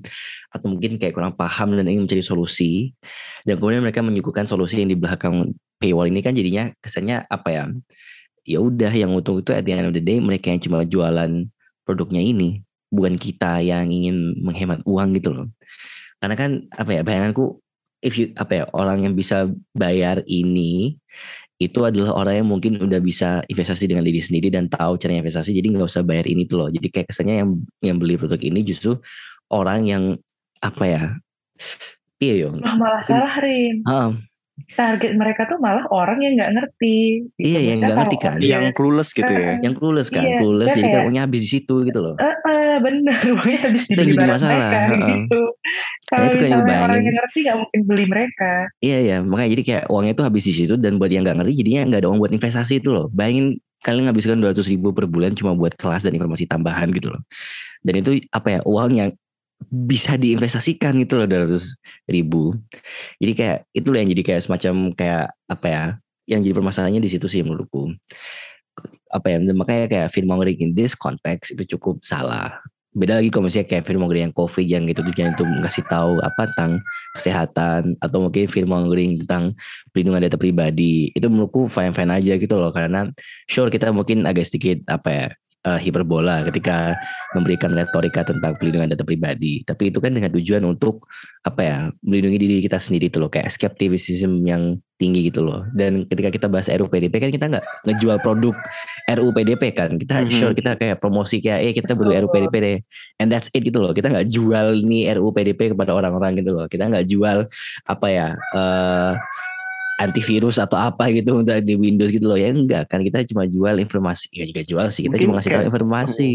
atau 0.54 0.68
mungkin 0.70 1.02
kayak 1.02 1.14
kurang 1.14 1.34
paham 1.34 1.78
dan 1.78 1.86
ingin 1.86 2.06
mencari 2.06 2.24
solusi. 2.26 2.94
Dan 3.46 3.58
kemudian 3.62 3.82
mereka 3.86 4.02
menyuguhkan 4.06 4.46
solusi 4.46 4.82
yang 4.82 4.90
di 4.90 4.98
belakang 4.98 5.54
paywall 5.78 6.10
ini 6.10 6.26
kan 6.26 6.34
jadinya 6.34 6.74
kesannya 6.82 7.26
apa 7.30 7.50
ya 7.54 7.64
ya 8.48 8.64
udah 8.64 8.90
yang 8.96 9.12
untung 9.12 9.44
itu 9.44 9.52
at 9.52 9.68
the 9.68 9.76
end 9.76 9.92
of 9.92 9.94
the 9.94 10.00
day 10.00 10.24
mereka 10.24 10.48
yang 10.48 10.64
cuma 10.64 10.88
jualan 10.88 11.52
produknya 11.84 12.24
ini 12.24 12.64
bukan 12.88 13.20
kita 13.20 13.60
yang 13.60 13.92
ingin 13.92 14.40
menghemat 14.40 14.80
uang 14.88 15.20
gitu 15.20 15.36
loh. 15.36 15.48
Karena 16.24 16.36
kan 16.40 16.64
apa 16.72 16.96
ya 16.96 17.02
bayanganku 17.04 17.60
if 18.00 18.16
you 18.16 18.32
apa 18.40 18.64
ya 18.64 18.66
orang 18.72 19.04
yang 19.04 19.14
bisa 19.14 19.52
bayar 19.76 20.24
ini 20.24 20.96
itu 21.58 21.80
adalah 21.84 22.14
orang 22.14 22.46
yang 22.46 22.48
mungkin 22.48 22.78
udah 22.78 23.02
bisa 23.02 23.42
investasi 23.50 23.90
dengan 23.90 24.06
diri 24.06 24.22
sendiri 24.22 24.54
dan 24.54 24.70
tahu 24.70 24.96
cara 25.02 25.18
investasi 25.18 25.58
jadi 25.58 25.74
nggak 25.74 25.90
usah 25.90 26.06
bayar 26.08 26.26
ini 26.30 26.48
tuh 26.48 26.64
loh. 26.64 26.70
Jadi 26.72 26.88
kayak 26.88 27.12
kesannya 27.12 27.44
yang 27.44 27.50
yang 27.84 27.98
beli 28.00 28.16
produk 28.16 28.40
ini 28.40 28.64
justru 28.64 28.96
orang 29.52 29.84
yang 29.84 30.04
apa 30.64 30.84
ya 30.88 31.04
iya 32.24 32.48
yo. 32.48 32.56
Nah, 32.56 32.80
malah 32.80 33.04
salah 33.04 33.36
Rin 33.44 33.84
target 34.74 35.14
mereka 35.14 35.46
tuh 35.48 35.62
malah 35.62 35.86
orang 35.94 36.20
yang 36.20 36.34
nggak 36.36 36.52
ngerti. 36.58 37.30
Gitu. 37.38 37.48
Iya, 37.56 37.60
yang 37.72 37.78
nggak 37.80 37.96
ngerti 37.98 38.18
kan. 38.18 38.38
Yang 38.42 38.66
clueless 38.74 39.10
gitu 39.14 39.34
ya. 39.34 39.54
Yang 39.62 39.74
clueless 39.78 40.10
kan, 40.10 40.24
iya, 40.26 40.38
clueless 40.42 40.70
jadi 40.74 40.90
kan 40.90 41.02
uangnya 41.08 41.24
habis 41.30 41.42
di 41.46 41.50
situ 41.50 41.76
gitu 41.88 42.00
loh. 42.02 42.16
Eh, 42.18 42.26
uh, 42.26 42.76
bener, 42.82 43.22
uangnya 43.38 43.60
habis 43.70 43.84
di 43.86 43.94
jadi 43.96 44.14
masalah. 44.18 44.58
mereka 44.58 44.80
uh, 44.82 45.08
gitu. 45.14 45.42
Kalau 46.08 46.26
itu 46.28 46.38
kayak 46.42 46.60
orang 46.66 47.02
yang 47.06 47.16
ngerti 47.16 47.38
nggak 47.46 47.58
mungkin 47.62 47.80
beli 47.86 48.06
mereka. 48.10 48.52
Iya, 48.82 48.98
iya, 49.00 49.18
makanya 49.22 49.50
jadi 49.54 49.64
kayak 49.64 49.84
uangnya 49.94 50.14
itu 50.18 50.24
habis 50.26 50.44
di 50.44 50.54
situ 50.54 50.74
dan 50.76 50.92
buat 50.98 51.12
yang 51.14 51.24
nggak 51.24 51.38
ngerti 51.44 51.54
jadinya 51.64 51.82
nggak 51.94 52.02
ada 52.04 52.08
uang 52.10 52.20
buat 52.20 52.34
investasi 52.34 52.74
itu 52.82 52.90
loh. 52.92 53.08
Bayangin 53.14 53.62
kalian 53.86 54.10
ngabiskan 54.10 54.42
200 54.42 54.74
ribu 54.74 54.90
per 54.92 55.06
bulan 55.06 55.38
cuma 55.38 55.54
buat 55.54 55.78
kelas 55.78 56.04
dan 56.04 56.18
informasi 56.18 56.50
tambahan 56.50 56.90
gitu 56.92 57.14
loh. 57.14 57.22
Dan 57.86 58.04
itu 58.04 58.26
apa 58.34 58.58
ya 58.58 58.60
uang 58.66 58.92
yang 58.98 59.10
bisa 59.68 60.16
diinvestasikan 60.16 60.96
gitu 61.02 61.18
loh 61.20 61.28
200 61.28 61.76
ribu. 62.08 62.56
Jadi 63.18 63.34
kayak 63.34 63.58
itu 63.74 63.88
yang 63.92 64.08
jadi 64.08 64.24
kayak 64.24 64.42
semacam 64.46 64.74
kayak 64.94 65.26
apa 65.50 65.68
ya 65.68 65.84
yang 66.30 66.40
jadi 66.44 66.54
permasalahannya 66.56 67.02
di 67.02 67.12
situ 67.12 67.26
sih 67.26 67.42
menurutku. 67.42 67.92
Apa 69.10 69.34
ya 69.34 69.38
makanya 69.42 69.90
kayak 69.90 70.08
fear 70.14 70.28
mongering 70.30 70.60
in 70.62 70.72
this 70.78 70.94
context 70.94 71.58
itu 71.58 71.78
cukup 71.78 72.00
salah. 72.06 72.62
Beda 72.98 73.22
lagi 73.22 73.30
kalau 73.30 73.46
misalnya 73.46 73.70
kayak 73.70 73.84
fear 73.86 74.00
mongering 74.02 74.30
yang 74.30 74.36
covid 74.36 74.66
yang 74.66 74.84
gitu 74.90 75.06
tujuan 75.06 75.38
itu 75.38 75.46
ngasih 75.46 75.86
tahu 75.86 76.18
apa 76.22 76.50
tentang 76.54 76.82
kesehatan 77.14 77.82
atau 78.02 78.18
mungkin 78.26 78.50
fear 78.50 78.66
mongering 78.66 79.22
tentang 79.22 79.54
perlindungan 79.94 80.26
data 80.26 80.38
pribadi 80.40 81.14
itu 81.14 81.28
menurutku 81.30 81.70
fine 81.70 81.94
fine 81.94 82.10
aja 82.10 82.34
gitu 82.42 82.58
loh 82.58 82.74
karena 82.74 83.06
sure 83.46 83.70
kita 83.70 83.94
mungkin 83.94 84.26
agak 84.26 84.50
sedikit 84.50 84.82
apa 84.90 85.10
ya 85.14 85.28
uh, 85.68 85.80
hiperbola 85.80 86.48
ketika 86.48 86.96
memberikan 87.36 87.76
retorika 87.76 88.24
tentang 88.24 88.56
pelindungan 88.56 88.88
data 88.88 89.04
pribadi. 89.04 89.60
Tapi 89.68 89.92
itu 89.92 90.00
kan 90.00 90.16
dengan 90.16 90.32
tujuan 90.32 90.64
untuk 90.64 91.12
apa 91.44 91.62
ya 91.64 91.78
melindungi 92.04 92.40
diri 92.40 92.56
kita 92.64 92.80
sendiri 92.80 93.12
tuh 93.12 93.28
loh 93.28 93.32
kayak 93.32 93.52
skepticism 93.52 94.48
yang 94.48 94.80
tinggi 94.96 95.28
gitu 95.30 95.44
loh. 95.44 95.68
Dan 95.76 96.08
ketika 96.08 96.32
kita 96.32 96.48
bahas 96.48 96.72
RUU 96.72 96.88
PDP 96.88 97.14
kan 97.20 97.30
kita 97.30 97.46
nggak 97.52 97.66
ngejual 97.86 98.18
produk 98.24 98.56
RUU 99.12 99.32
PDP 99.36 99.64
kan. 99.76 99.92
Kita 100.00 100.24
mm 100.24 100.26
-hmm. 100.26 100.38
sure 100.40 100.54
kita 100.56 100.72
kayak 100.80 100.98
promosi 101.04 101.44
kayak 101.44 101.60
eh 101.68 101.74
kita 101.76 101.94
beli 101.94 102.16
RUU 102.18 102.32
PDP 102.32 102.56
deh. 102.64 102.78
And 103.20 103.28
that's 103.30 103.52
it 103.52 103.62
gitu 103.62 103.84
loh. 103.84 103.92
Kita 103.92 104.08
nggak 104.10 104.28
jual 104.32 104.82
nih 104.88 105.20
RUU 105.20 105.36
PDP 105.36 105.76
kepada 105.76 105.92
orang-orang 105.94 106.40
gitu 106.40 106.56
loh. 106.56 106.66
Kita 106.72 106.88
nggak 106.88 107.06
jual 107.06 107.46
apa 107.86 108.08
ya 108.08 108.28
uh, 108.56 109.14
antivirus 109.98 110.62
atau 110.62 110.78
apa 110.78 111.10
gitu 111.10 111.42
untuk 111.42 111.58
di 111.66 111.74
Windows 111.74 112.14
gitu 112.14 112.30
loh. 112.30 112.38
Ya 112.38 112.54
enggak 112.54 112.88
kan 112.90 113.02
kita 113.02 113.26
cuma 113.28 113.50
jual 113.50 113.76
informasi. 113.82 114.30
Ya 114.34 114.46
juga 114.46 114.62
jual 114.64 114.88
sih 114.94 115.02
kita 115.10 115.18
mungkin 115.18 115.28
cuma 115.28 115.36
ngasih 115.42 115.52
tahu 115.52 115.66
informasi. 115.74 116.30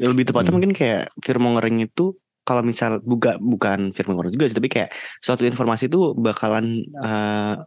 ya 0.00 0.08
lebih 0.08 0.32
tepatnya 0.32 0.48
hmm. 0.48 0.56
mungkin 0.56 0.72
kayak 0.72 1.02
firmongering 1.20 1.84
itu 1.84 2.16
kalau 2.40 2.64
misal 2.64 3.04
buka 3.04 3.36
bukan 3.36 3.92
firmongering 3.92 4.32
juga 4.32 4.48
sih 4.48 4.56
tapi 4.56 4.72
kayak 4.72 4.90
suatu 5.20 5.44
informasi 5.44 5.92
itu 5.92 6.16
bakalan 6.16 6.88
uh, 6.96 7.60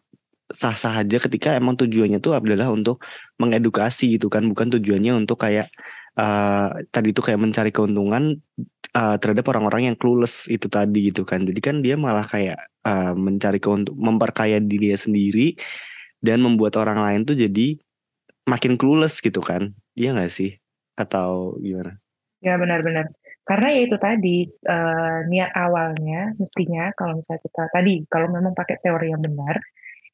sah-sah 0.50 1.02
aja 1.06 1.18
ketika 1.24 1.56
emang 1.56 1.78
tujuannya 1.78 2.18
tuh 2.20 2.38
adalah 2.38 2.70
untuk 2.74 3.02
mengedukasi 3.38 4.18
gitu 4.18 4.34
kan 4.34 4.46
bukan 4.50 4.74
tujuannya 4.76 5.14
untuk 5.14 5.42
kayak 5.46 5.70
uh, 6.20 6.74
tadi 6.94 7.16
itu 7.16 7.22
kayak 7.22 7.40
mencari 7.42 7.70
keuntungan 7.74 8.38
uh, 8.94 9.16
terhadap 9.20 9.46
orang-orang 9.50 9.92
yang 9.92 9.98
clueless 9.98 10.48
itu 10.48 10.70
tadi 10.70 11.12
gitu 11.12 11.26
kan. 11.26 11.44
Jadi 11.44 11.60
kan 11.60 11.82
dia 11.82 11.98
malah 11.98 12.26
kayak 12.26 12.58
uh, 12.86 13.14
mencari 13.18 13.58
keuntungan 13.58 13.98
memperkaya 13.98 14.62
diri 14.62 14.94
sendiri 14.94 15.58
dan 16.24 16.40
membuat 16.40 16.80
orang 16.80 17.02
lain 17.02 17.22
tuh 17.28 17.36
jadi 17.36 17.78
makin 18.48 18.80
clueless 18.80 19.20
gitu 19.20 19.42
kan. 19.44 19.74
Iya 19.94 20.16
gak 20.16 20.32
sih? 20.34 20.58
Atau 20.96 21.60
gimana? 21.60 22.00
Ya 22.44 22.60
benar-benar 22.60 23.12
karena 23.44 23.68
ya 23.76 23.82
itu 23.84 23.98
tadi 24.00 24.48
uh, 24.48 25.28
niat 25.28 25.52
awalnya 25.52 26.32
mestinya 26.40 26.96
kalau 26.96 27.20
misalnya 27.20 27.44
kita 27.44 27.64
tadi 27.76 27.94
kalau 28.08 28.32
memang 28.32 28.56
pakai 28.56 28.80
teori 28.80 29.12
yang 29.12 29.20
benar 29.20 29.60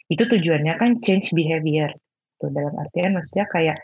itu 0.09 0.25
tujuannya 0.25 0.73
kan 0.81 0.97
change 0.97 1.29
behavior. 1.37 1.93
Tuh 2.41 2.49
dalam 2.49 2.73
artian 2.73 3.13
maksudnya 3.13 3.45
kayak 3.45 3.77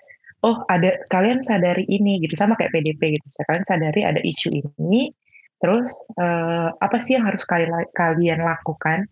oh 0.46 0.62
ada 0.70 1.02
kalian 1.10 1.42
sadari 1.42 1.90
ini 1.90 2.22
gitu. 2.22 2.38
Sama 2.38 2.54
kayak 2.54 2.70
PDP 2.70 3.18
gitu. 3.18 3.26
Kalian 3.50 3.66
sadari 3.66 4.02
ada 4.06 4.22
isu 4.22 4.54
ini 4.54 5.10
terus 5.58 6.04
uh, 6.20 6.70
apa 6.78 7.02
sih 7.02 7.18
yang 7.18 7.26
harus 7.26 7.42
kalian 7.50 7.90
kalian 7.98 8.46
lakukan? 8.46 9.10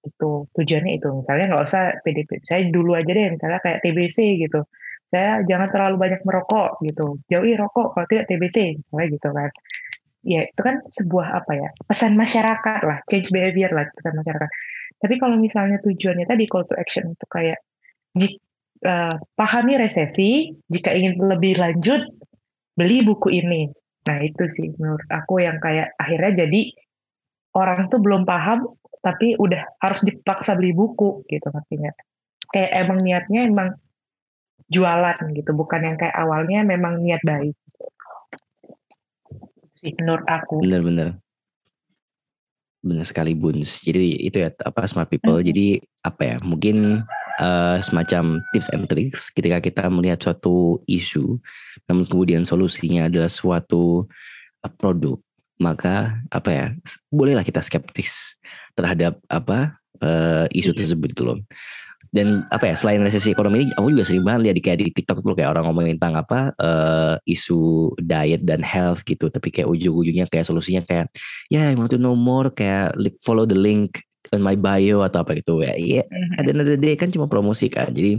Itu 0.00 0.48
tujuannya 0.56 0.96
itu. 0.96 1.08
Misalnya 1.12 1.44
nggak 1.52 1.64
usah 1.68 1.82
PDP 2.00 2.40
saya 2.48 2.64
dulu 2.72 2.96
aja 2.96 3.12
deh 3.12 3.28
misalnya 3.28 3.60
kayak 3.60 3.84
TBC 3.84 4.40
gitu. 4.48 4.64
Saya 5.10 5.42
jangan 5.44 5.68
terlalu 5.74 5.96
banyak 6.00 6.20
merokok 6.24 6.80
gitu. 6.86 7.20
Jauhi 7.28 7.58
rokok 7.60 7.92
kalau 7.92 8.06
tidak 8.08 8.32
TBC 8.32 8.80
misalnya 8.80 9.06
gitu 9.12 9.28
kan. 9.36 9.50
Ya 10.20 10.40
itu 10.48 10.60
kan 10.60 10.76
sebuah 10.88 11.44
apa 11.44 11.52
ya 11.60 11.68
pesan 11.84 12.16
masyarakat 12.16 12.80
lah. 12.88 12.98
Change 13.04 13.28
behavior 13.28 13.68
lah 13.76 13.84
pesan 13.92 14.16
masyarakat. 14.16 14.48
Tapi 15.00 15.14
kalau 15.16 15.36
misalnya 15.36 15.80
tujuannya 15.80 16.28
tadi 16.28 16.44
call 16.48 16.68
to 16.68 16.76
action 16.76 17.12
itu 17.12 17.26
kayak 17.28 17.58
uh, 18.84 19.14
pahami 19.36 19.80
resesi, 19.80 20.52
jika 20.68 20.92
ingin 20.92 21.20
lebih 21.20 21.56
lanjut, 21.60 22.06
beli 22.76 23.04
buku 23.04 23.32
ini. 23.32 23.68
Nah 24.08 24.18
itu 24.24 24.48
sih 24.48 24.72
menurut 24.80 25.04
aku 25.12 25.44
yang 25.44 25.60
kayak 25.60 25.92
akhirnya 26.00 26.46
jadi 26.46 26.72
orang 27.56 27.92
tuh 27.92 28.00
belum 28.00 28.24
paham, 28.24 28.72
tapi 29.04 29.36
udah 29.36 29.80
harus 29.80 30.00
dipaksa 30.04 30.56
beli 30.56 30.72
buku 30.72 31.24
gitu 31.28 31.48
artinya. 31.52 31.92
Kayak 32.50 32.70
emang 32.86 32.98
niatnya 33.04 33.40
emang 33.46 33.68
jualan 34.70 35.18
gitu, 35.34 35.50
bukan 35.52 35.80
yang 35.82 35.96
kayak 35.98 36.14
awalnya 36.14 36.62
memang 36.62 37.02
niat 37.02 37.20
baik. 37.26 37.56
Sih 39.80 39.96
menurut 39.96 40.26
aku. 40.28 40.60
Bener-bener. 40.60 41.16
Benar 42.80 43.04
sekali 43.04 43.36
Buns. 43.36 43.84
Jadi 43.84 44.24
itu 44.24 44.40
ya 44.40 44.48
apa 44.64 44.88
smart 44.88 45.12
people. 45.12 45.36
Mm 45.36 45.40
-hmm. 45.40 45.50
Jadi 45.52 45.66
apa 46.00 46.22
ya? 46.24 46.36
Mungkin 46.40 46.76
uh, 47.40 47.76
semacam 47.84 48.40
tips 48.56 48.68
and 48.72 48.84
tricks 48.88 49.28
ketika 49.28 49.60
kita 49.60 49.84
melihat 49.92 50.16
suatu 50.20 50.80
isu, 50.88 51.36
namun 51.84 52.08
kemudian 52.08 52.48
solusinya 52.48 53.12
adalah 53.12 53.28
suatu 53.28 54.08
uh, 54.64 54.72
produk, 54.80 55.20
maka 55.60 56.24
apa 56.32 56.50
ya? 56.50 56.66
Bolehlah 57.12 57.44
kita 57.44 57.60
skeptis 57.60 58.40
terhadap 58.72 59.20
apa 59.28 59.76
uh, 60.00 60.48
isu 60.48 60.72
iya. 60.72 60.78
tersebut 60.80 61.08
itu 61.12 61.22
loh 61.24 61.38
dan 62.10 62.42
apa 62.50 62.72
ya 62.72 62.74
selain 62.74 63.04
resesi 63.06 63.30
ekonomi 63.30 63.68
ini 63.68 63.72
aku 63.76 63.94
juga 63.94 64.02
sering 64.02 64.24
banget 64.26 64.40
lihat 64.50 64.56
di 64.58 64.62
kayak 64.66 64.78
di 64.82 64.86
TikTok 64.90 65.22
tuh 65.22 65.36
kayak 65.38 65.54
orang 65.54 65.70
ngomongin 65.70 65.94
tentang 66.00 66.18
apa 66.18 66.40
uh, 66.58 67.14
isu 67.22 67.94
diet 68.02 68.42
dan 68.42 68.66
health 68.66 69.06
gitu. 69.06 69.30
Tapi 69.30 69.52
kayak 69.54 69.70
ujung-ujungnya 69.70 70.26
kayak 70.26 70.48
solusinya 70.48 70.82
kayak 70.82 71.06
ya 71.52 71.62
yeah, 71.62 71.64
I 71.70 71.78
want 71.78 71.94
to 71.94 72.02
know 72.02 72.18
more 72.18 72.50
kayak 72.50 72.98
follow 73.22 73.46
the 73.46 73.54
link 73.54 74.02
on 74.34 74.42
my 74.42 74.58
bio 74.58 75.06
atau 75.06 75.22
apa 75.22 75.38
gitu. 75.38 75.62
Ya 75.62 75.78
yeah, 75.78 76.06
ada 76.34 76.50
ada 76.50 76.74
day 76.74 76.98
kan 76.98 77.14
cuma 77.14 77.30
promosi 77.30 77.70
kan. 77.70 77.94
Jadi 77.94 78.18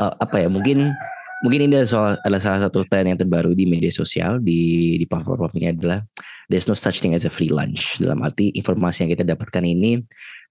uh, 0.00 0.14
apa 0.16 0.40
ya 0.40 0.48
mungkin 0.48 0.96
mungkin 1.44 1.68
ini 1.68 1.76
adalah, 1.76 1.90
soal, 1.92 2.12
adalah 2.24 2.40
salah 2.40 2.60
satu 2.64 2.88
tren 2.88 3.04
yang 3.04 3.20
terbaru 3.20 3.52
di 3.52 3.68
media 3.68 3.92
sosial 3.92 4.40
di 4.40 4.96
di 4.96 5.04
platform 5.04 5.52
ini 5.60 5.76
adalah 5.76 6.00
there's 6.48 6.64
no 6.64 6.72
such 6.72 7.04
thing 7.04 7.12
as 7.12 7.28
a 7.28 7.32
free 7.32 7.52
lunch. 7.52 8.00
Dalam 8.00 8.24
arti 8.24 8.48
informasi 8.56 9.04
yang 9.04 9.10
kita 9.12 9.28
dapatkan 9.28 9.60
ini 9.60 10.00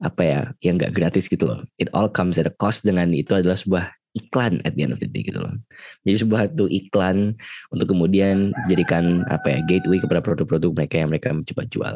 apa 0.06 0.22
ya 0.22 0.40
yang 0.62 0.78
nggak 0.78 0.94
gratis 0.94 1.26
gitu 1.26 1.50
loh. 1.50 1.66
It 1.82 1.90
all 1.98 2.14
comes 2.14 2.38
at 2.38 2.46
a 2.46 2.54
cost 2.54 2.86
dengan 2.86 3.10
itu 3.18 3.34
adalah 3.34 3.58
sebuah 3.58 3.90
iklan 4.14 4.62
at 4.62 4.78
the 4.78 4.86
end 4.86 4.94
of 4.94 5.02
the 5.02 5.10
day 5.10 5.26
gitu 5.26 5.42
loh. 5.42 5.58
Jadi 6.06 6.18
sebuah 6.22 6.54
itu 6.54 6.70
iklan 6.70 7.34
untuk 7.74 7.98
kemudian 7.98 8.54
jadikan 8.70 9.26
apa 9.34 9.58
ya 9.58 9.60
gateway 9.66 9.98
kepada 9.98 10.22
produk-produk 10.22 10.70
mereka 10.78 11.02
yang 11.02 11.10
mereka 11.10 11.34
mencoba 11.34 11.66
jual. 11.66 11.96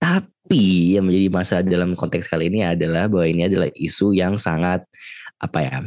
Tapi 0.00 0.98
yang 0.98 1.06
menjadi 1.06 1.28
masalah 1.30 1.62
dalam 1.62 1.94
konteks 1.94 2.26
kali 2.26 2.50
ini 2.50 2.66
adalah 2.66 3.06
bahwa 3.06 3.22
ini 3.28 3.46
adalah 3.46 3.68
isu 3.76 4.16
yang 4.16 4.34
sangat 4.34 4.82
apa 5.38 5.58
ya 5.62 5.78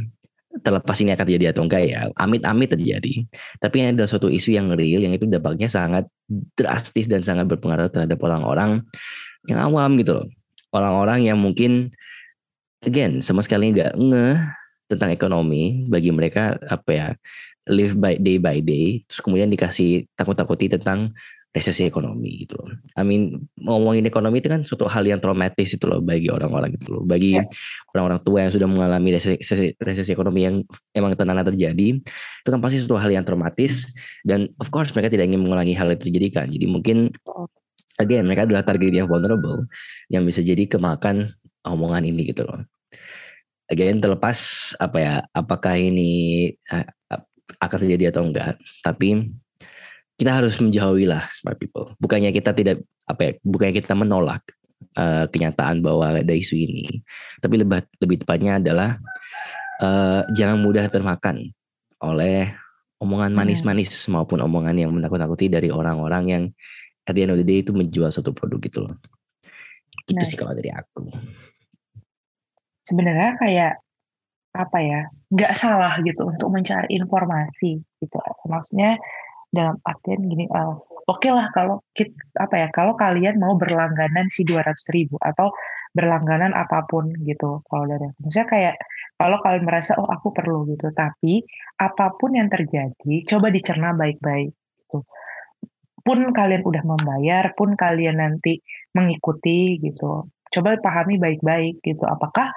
terlepas 0.63 0.97
ini 1.03 1.11
akan 1.11 1.25
terjadi 1.27 1.45
atau 1.51 1.63
enggak 1.67 1.83
ya 1.87 2.07
amit-amit 2.15 2.71
terjadi. 2.71 3.27
Tapi 3.59 3.75
ini 3.81 3.87
adalah 3.95 4.09
suatu 4.09 4.31
isu 4.31 4.55
yang 4.55 4.71
real 4.71 5.03
yang 5.03 5.11
itu 5.11 5.27
dampaknya 5.27 5.67
sangat 5.67 6.07
drastis 6.55 7.11
dan 7.11 7.23
sangat 7.23 7.49
berpengaruh 7.51 7.91
terhadap 7.91 8.19
orang-orang 8.23 8.83
yang 9.49 9.59
awam 9.59 9.99
gitu 9.99 10.23
loh. 10.23 10.27
Orang-orang 10.71 11.23
yang 11.27 11.39
mungkin 11.39 11.91
again 12.83 13.19
sama 13.19 13.41
sekali 13.41 13.71
nggak 13.73 13.95
ngeh 13.97 14.37
tentang 14.85 15.09
ekonomi 15.09 15.89
bagi 15.89 16.13
mereka 16.13 16.55
apa 16.69 16.91
ya 16.93 17.07
live 17.65 17.97
by 17.97 18.21
day 18.21 18.37
by 18.37 18.61
day 18.61 19.01
terus 19.09 19.21
kemudian 19.25 19.49
dikasih 19.49 20.05
takut-takuti 20.13 20.69
tentang 20.69 21.17
resesi 21.55 21.87
ekonomi 21.87 22.43
gitu 22.43 22.59
loh. 22.59 22.67
I 22.99 23.07
mean 23.07 23.47
ngomongin 23.63 24.03
ekonomi 24.03 24.43
itu 24.43 24.51
kan 24.51 24.67
suatu 24.67 24.91
hal 24.91 25.07
yang 25.07 25.23
traumatis 25.23 25.71
itu 25.71 25.87
loh 25.87 26.03
bagi 26.03 26.27
orang-orang 26.27 26.75
gitu 26.75 26.99
loh. 26.99 27.03
Bagi 27.07 27.39
ya. 27.39 27.47
orang-orang 27.95 28.19
tua 28.27 28.43
yang 28.43 28.51
sudah 28.51 28.67
mengalami 28.67 29.15
resesi, 29.15 29.71
resesi 29.79 30.11
ekonomi 30.11 30.43
yang 30.43 30.55
emang 30.91 31.15
tenang 31.15 31.47
terjadi, 31.47 31.95
itu 31.95 32.49
kan 32.51 32.59
pasti 32.59 32.83
suatu 32.83 32.99
hal 32.99 33.07
yang 33.07 33.23
traumatis 33.23 33.87
dan 34.27 34.51
of 34.59 34.67
course 34.67 34.91
mereka 34.91 35.15
tidak 35.15 35.31
ingin 35.31 35.47
mengulangi 35.47 35.71
hal 35.71 35.87
itu 35.95 36.11
terjadi 36.11 36.43
kan. 36.43 36.47
Jadi 36.51 36.67
mungkin 36.67 37.07
again 37.95 38.27
mereka 38.27 38.43
adalah 38.43 38.67
target 38.67 38.91
yang 38.91 39.07
vulnerable 39.07 39.71
yang 40.11 40.27
bisa 40.27 40.43
jadi 40.43 40.67
kemakan 40.67 41.31
omongan 41.63 42.03
ini 42.03 42.35
gitu 42.35 42.43
loh. 42.43 42.67
again 43.65 43.97
terlepas 43.97 44.37
apa 44.77 44.97
ya 45.01 45.15
apakah 45.33 45.73
ini 45.73 46.53
uh, 46.69 46.85
akan 47.57 47.77
terjadi 47.81 48.13
atau 48.13 48.29
enggak 48.29 48.61
tapi 48.85 49.25
kita 50.15 50.31
harus 50.41 50.55
menjauhi 50.63 51.05
lah 51.07 51.27
smart 51.35 51.59
people 51.59 51.91
bukannya 51.99 52.31
kita 52.31 52.55
tidak 52.55 52.83
apa 53.05 53.21
ya 53.21 53.31
bukannya 53.43 53.75
kita 53.75 53.93
menolak 53.93 54.41
uh, 54.95 55.27
kenyataan 55.27 55.83
bahwa 55.83 56.15
ada 56.15 56.33
isu 56.33 56.55
ini 56.55 57.03
tapi 57.43 57.59
lebih 57.61 57.83
lebih 57.99 58.23
tepatnya 58.23 58.57
adalah 58.59 58.97
uh, 59.83 60.23
jangan 60.31 60.59
mudah 60.61 60.87
termakan 60.87 61.51
oleh 62.03 62.53
omongan 62.99 63.35
hmm. 63.35 63.39
manis-manis 63.39 63.91
maupun 64.07 64.39
omongan 64.39 64.75
yang 64.75 64.91
menakut-nakuti 64.93 65.51
dari 65.51 65.69
orang-orang 65.71 66.23
yang 66.27 66.43
at 67.05 67.13
the 67.13 67.21
end 67.23 67.33
of 67.35 67.39
the 67.39 67.45
day 67.45 67.61
itu 67.61 67.75
menjual 67.75 68.09
suatu 68.09 68.33
produk 68.33 68.59
gitu 68.65 68.79
loh. 68.81 68.95
Gitu 70.09 70.21
nah. 70.21 70.27
sih 70.27 70.37
kalau 70.37 70.53
dari 70.57 70.71
aku. 70.73 71.05
Sebenarnya 72.85 73.37
kayak 73.41 73.73
apa 74.55 74.77
ya 74.79 75.01
nggak 75.35 75.51
salah 75.59 75.99
gitu 75.99 76.31
untuk 76.31 76.47
mencari 76.47 76.95
informasi 76.95 77.83
gitu 77.99 78.17
maksudnya 78.47 78.95
dalam 79.55 79.79
artian 79.87 80.27
gini 80.27 80.45
uh, 80.51 80.75
oke 81.07 81.23
okay 81.23 81.31
lah 81.31 81.47
kalau 81.55 81.79
kita, 81.95 82.13
apa 82.35 82.55
ya 82.59 82.67
kalau 82.75 82.93
kalian 82.99 83.39
mau 83.39 83.55
berlangganan 83.55 84.27
si 84.27 84.43
dua 84.43 84.61
ratus 84.67 84.91
ribu 84.91 85.15
atau 85.23 85.55
berlangganan 85.95 86.51
apa 86.51 86.83
pun 86.91 87.07
gitu 87.23 87.63
kalau 87.71 87.87
dari 87.87 88.11
maksudnya 88.19 88.47
kayak 88.51 88.75
kalau 89.15 89.39
kalian 89.39 89.63
merasa 89.63 89.95
oh 89.95 90.07
aku 90.07 90.35
perlu 90.35 90.67
gitu. 90.67 90.91
Tapi 90.91 91.43
apa 91.79 92.15
pun 92.15 92.35
yang 92.35 92.51
terjadi 92.51 93.23
coba 93.27 93.47
dicerna 93.51 93.95
baik-baik 93.95 94.51
gitu. 94.51 94.99
Pun 96.05 96.19
kalian 96.35 96.61
udah 96.67 96.83
membayar 96.83 97.55
pun 97.55 97.73
kalian 97.79 98.19
nanti 98.19 98.59
mengikuti 98.91 99.79
gitu. 99.79 100.27
Coba 100.51 100.75
pahami 100.83 101.15
baik-baik 101.17 101.79
gitu. 101.81 102.03
Apakah 102.03 102.51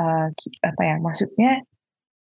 uh, 0.00 0.28
apa 0.64 0.82
ya 0.82 0.96
maksudnya 0.98 1.60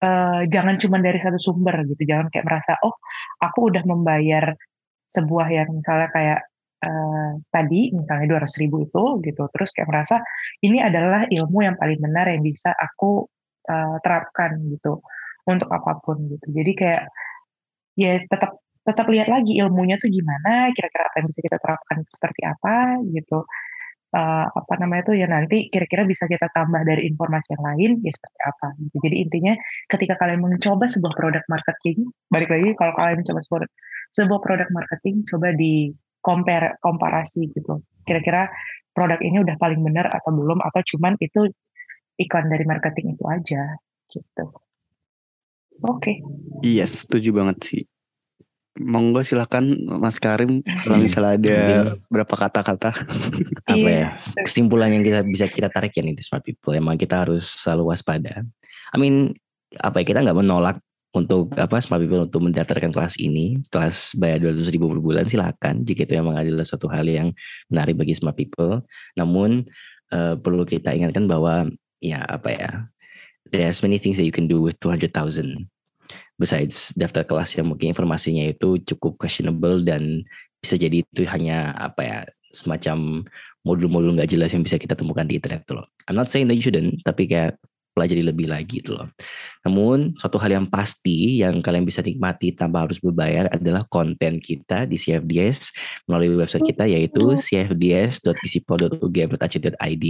uh, 0.04 0.42
jangan 0.50 0.76
cuma 0.82 0.98
dari 1.00 1.18
satu 1.22 1.38
sumber 1.38 1.86
gitu 1.88 2.04
jangan 2.06 2.28
kayak 2.34 2.46
merasa 2.46 2.78
oh 2.82 2.98
aku 3.42 3.74
udah 3.74 3.84
membayar 3.86 4.54
sebuah 5.12 5.48
yang 5.52 5.70
misalnya 5.72 6.10
kayak 6.12 6.40
uh, 6.84 7.32
tadi 7.54 7.94
misalnya 7.94 8.26
dua 8.28 8.40
ratus 8.44 8.58
ribu 8.62 8.86
itu 8.86 9.04
gitu 9.26 9.44
terus 9.54 9.70
kayak 9.76 9.90
merasa 9.90 10.18
ini 10.66 10.82
adalah 10.82 11.26
ilmu 11.28 11.60
yang 11.64 11.76
paling 11.78 12.00
benar 12.00 12.30
yang 12.32 12.42
bisa 12.42 12.72
aku 12.74 13.28
uh, 13.70 13.98
terapkan 14.02 14.58
gitu 14.72 15.02
untuk 15.46 15.70
apa 15.74 15.98
pun 16.02 16.18
gitu. 16.30 16.48
Jadi 16.54 16.72
kayak 16.78 17.04
ya 17.98 18.22
tetap 18.26 18.62
tetap 18.82 19.06
lihat 19.14 19.30
lagi 19.30 19.62
ilmunya 19.62 20.02
tuh 20.02 20.10
gimana, 20.10 20.74
kira-kira 20.74 21.06
apa 21.10 21.16
yang 21.22 21.28
bisa 21.30 21.42
kita 21.46 21.58
terapkan 21.62 21.98
seperti 22.10 22.42
apa 22.46 22.76
gitu. 23.14 23.46
Uh, 24.12 24.44
apa 24.44 24.76
namanya 24.76 25.08
tuh 25.08 25.16
ya 25.16 25.24
nanti 25.24 25.72
kira-kira 25.72 26.04
bisa 26.04 26.28
kita 26.28 26.52
tambah 26.52 26.84
dari 26.84 27.08
informasi 27.08 27.56
yang 27.56 27.64
lain 27.64 27.92
ya 28.04 28.12
seperti 28.12 28.40
apa 28.44 28.68
gitu. 28.84 28.96
Jadi 29.08 29.16
intinya 29.24 29.54
ketika 29.88 30.20
kalian 30.20 30.44
mencoba 30.44 30.84
sebuah 30.92 31.16
produk 31.16 31.44
marketing, 31.48 32.12
balik 32.28 32.52
lagi 32.52 32.76
kalau 32.76 32.92
kalian 33.00 33.24
mencoba 33.24 33.40
sebuah, 33.40 33.62
sebuah 34.12 34.40
produk 34.44 34.70
marketing 34.76 35.24
coba 35.24 35.56
di 35.56 35.96
compare 36.20 36.76
komparasi 36.84 37.56
gitu. 37.56 37.80
Kira-kira 38.04 38.52
produk 38.92 39.20
ini 39.24 39.48
udah 39.48 39.56
paling 39.56 39.80
benar 39.80 40.12
atau 40.12 40.36
belum 40.36 40.60
atau 40.60 40.82
cuman 40.84 41.16
itu 41.24 41.48
iklan 42.20 42.52
dari 42.52 42.68
marketing 42.68 43.16
itu 43.16 43.24
aja 43.32 43.80
gitu. 44.12 44.46
Oke. 45.82 45.98
Okay. 45.98 46.16
Iya, 46.62 46.86
yes, 46.86 47.08
setuju 47.08 47.32
banget 47.34 47.58
sih. 47.64 47.84
Monggo 48.80 49.20
silahkan 49.20 49.68
Mas 50.00 50.16
Karim 50.16 50.64
kalau 50.64 50.96
misalnya 51.04 51.36
ada 51.36 51.60
berapa 52.08 52.32
kata-kata. 52.32 52.96
Apa 53.68 53.88
ya? 53.92 54.16
Iya. 54.16 54.46
kesimpulan 54.48 54.96
yang 54.96 55.04
kita 55.04 55.20
bisa 55.28 55.46
kita 55.52 55.68
tarik 55.68 55.92
ya 55.92 56.02
nih 56.04 56.16
smart 56.24 56.40
people. 56.40 56.72
Emang 56.72 56.96
kita 56.96 57.28
harus 57.28 57.44
selalu 57.60 57.92
waspada. 57.92 58.48
I 58.96 58.98
mean 58.98 59.36
apa 59.76 60.04
ya 60.04 60.06
kita 60.16 60.24
nggak 60.24 60.40
menolak 60.40 60.80
untuk 61.12 61.52
apa 61.60 61.84
smart 61.84 62.00
people 62.00 62.24
untuk 62.24 62.40
mendaftarkan 62.48 62.96
kelas 62.96 63.20
ini. 63.20 63.60
Kelas 63.68 64.16
bayar 64.16 64.40
dua 64.40 64.56
ratus 64.56 64.72
ribu 64.72 64.88
per 64.88 65.00
bulan 65.04 65.28
silakan. 65.28 65.84
Jika 65.84 66.08
itu 66.08 66.16
memang 66.16 66.40
adalah 66.40 66.64
suatu 66.64 66.88
hal 66.88 67.04
yang 67.12 67.36
menarik 67.68 68.00
bagi 68.00 68.16
smart 68.16 68.40
people. 68.40 68.88
Namun 69.20 69.68
uh, 70.16 70.40
perlu 70.40 70.64
kita 70.64 70.96
ingatkan 70.96 71.28
bahwa 71.28 71.68
ya 72.00 72.24
apa 72.24 72.50
ya 72.52 72.70
there's 73.52 73.84
many 73.84 74.00
things 74.00 74.16
that 74.16 74.28
you 74.28 74.34
can 74.34 74.48
do 74.48 74.64
with 74.64 74.80
200,000 74.80 75.12
besides 76.42 76.98
daftar 76.98 77.22
kelas 77.22 77.54
yang 77.54 77.70
mungkin 77.70 77.94
informasinya 77.94 78.50
itu 78.50 78.82
cukup 78.82 79.22
questionable 79.22 79.86
dan 79.86 80.26
bisa 80.58 80.74
jadi 80.74 81.06
itu 81.06 81.22
hanya 81.30 81.70
apa 81.78 82.02
ya 82.02 82.18
semacam 82.50 83.22
modul-modul 83.62 84.18
nggak 84.18 84.30
jelas 84.34 84.50
yang 84.58 84.66
bisa 84.66 84.82
kita 84.82 84.98
temukan 84.98 85.26
di 85.26 85.38
internet 85.38 85.62
loh. 85.70 85.86
I'm 86.10 86.18
not 86.18 86.34
saying 86.34 86.50
that 86.50 86.58
you 86.58 86.66
shouldn't, 86.66 87.06
tapi 87.06 87.30
kayak 87.30 87.62
pelajari 87.92 88.24
lebih 88.24 88.48
lagi 88.48 88.80
itu 88.80 88.96
loh. 88.96 89.12
Namun 89.68 90.16
satu 90.16 90.40
hal 90.42 90.52
yang 90.58 90.66
pasti 90.68 91.38
yang 91.44 91.62
kalian 91.62 91.86
bisa 91.86 92.02
nikmati 92.02 92.52
tanpa 92.56 92.80
harus 92.88 93.00
berbayar 93.04 93.48
adalah 93.52 93.84
konten 93.88 94.40
kita 94.40 94.86
di 94.88 94.98
CFDS 94.98 95.72
melalui 96.08 96.36
website 96.40 96.66
kita 96.66 96.86
yaitu 96.88 97.38
cfds.visipol.ugm.ac.id 97.38 100.06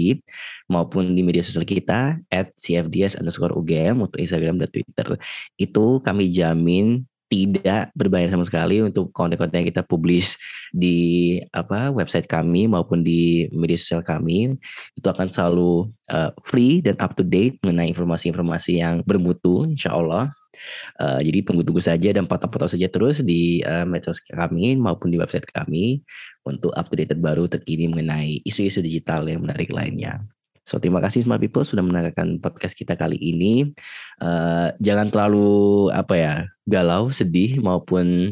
maupun 0.70 1.04
di 1.12 1.22
media 1.26 1.44
sosial 1.44 1.66
kita 1.66 2.22
at 2.30 2.54
cfds 2.56 3.16
underscore 3.20 3.52
ugm 3.58 4.02
untuk 4.06 4.22
Instagram 4.22 4.62
dan 4.62 4.70
Twitter. 4.70 5.18
Itu 5.58 6.00
kami 6.06 6.30
jamin 6.32 7.06
tidak 7.32 7.96
berbayar 7.96 8.28
sama 8.28 8.44
sekali 8.44 8.84
untuk 8.84 9.16
konten-konten 9.16 9.64
yang 9.64 9.70
kita 9.72 9.88
publish 9.88 10.36
di 10.76 11.40
apa 11.56 11.88
website 11.88 12.28
kami 12.28 12.68
maupun 12.68 13.00
di 13.00 13.48
media 13.56 13.80
sosial 13.80 14.04
kami. 14.04 14.60
Itu 15.00 15.08
akan 15.08 15.32
selalu 15.32 15.88
uh, 16.12 16.36
free 16.44 16.84
dan 16.84 17.00
up 17.00 17.16
to 17.16 17.24
date 17.24 17.64
mengenai 17.64 17.88
informasi-informasi 17.96 18.84
yang 18.84 19.00
bermutu 19.08 19.64
insya 19.64 19.96
Allah 19.96 20.36
uh, 21.00 21.20
jadi 21.24 21.40
tunggu-tunggu 21.48 21.82
saja 21.82 22.10
dan 22.12 22.28
pantau-pantau 22.28 22.70
saja 22.70 22.88
terus 22.92 23.24
di 23.24 23.64
uh, 23.64 23.88
medsos 23.88 24.20
kami 24.22 24.76
maupun 24.76 25.10
di 25.10 25.18
website 25.18 25.48
kami 25.50 26.04
untuk 26.44 26.76
up 26.76 26.88
to 26.92 26.96
date 27.00 27.12
terbaru 27.16 27.48
terkini 27.48 27.88
mengenai 27.88 28.44
isu-isu 28.44 28.84
digital 28.84 29.26
yang 29.28 29.44
menarik 29.44 29.72
lainnya 29.72 30.22
So 30.72 30.80
terima 30.80 31.04
kasih 31.04 31.28
smart 31.28 31.44
people 31.44 31.68
sudah 31.68 31.84
mendengarkan 31.84 32.40
podcast 32.40 32.80
kita 32.80 32.96
kali 32.96 33.20
ini. 33.20 33.76
Uh, 34.24 34.72
jangan 34.80 35.12
terlalu 35.12 35.92
apa 35.92 36.16
ya 36.16 36.34
galau, 36.64 37.12
sedih 37.12 37.60
maupun 37.60 38.32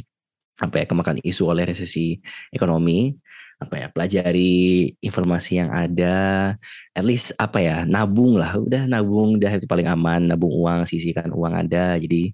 apa 0.56 0.80
ya 0.80 0.86
kemakan 0.88 1.20
isu 1.20 1.52
oleh 1.52 1.68
resesi 1.68 2.16
ekonomi. 2.56 3.12
Apa 3.60 3.76
ya 3.76 3.88
pelajari 3.92 4.88
informasi 5.04 5.60
yang 5.60 5.68
ada, 5.68 6.56
at 6.96 7.04
least 7.04 7.36
apa 7.36 7.60
ya 7.60 7.84
nabung 7.84 8.40
lah, 8.40 8.56
udah 8.56 8.88
nabung, 8.88 9.36
udah 9.36 9.60
itu 9.60 9.68
paling 9.68 9.84
aman, 9.84 10.32
nabung 10.32 10.56
uang, 10.56 10.88
sisihkan 10.88 11.28
uang 11.36 11.68
ada. 11.68 12.00
Jadi 12.00 12.32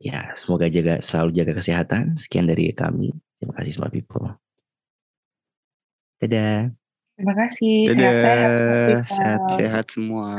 ya 0.00 0.32
semoga 0.40 0.72
jaga 0.72 1.04
selalu 1.04 1.36
jaga 1.36 1.52
kesehatan. 1.52 2.16
Sekian 2.16 2.48
dari 2.48 2.72
kami. 2.72 3.12
Terima 3.36 3.52
kasih 3.60 3.76
smart 3.76 3.92
people. 3.92 4.40
Dadah. 6.16 6.87
Terima 7.18 7.34
kasih. 7.34 7.90
Sehat-sehat. 7.90 8.50
Sehat-sehat 9.10 9.86
semua. 9.90 10.30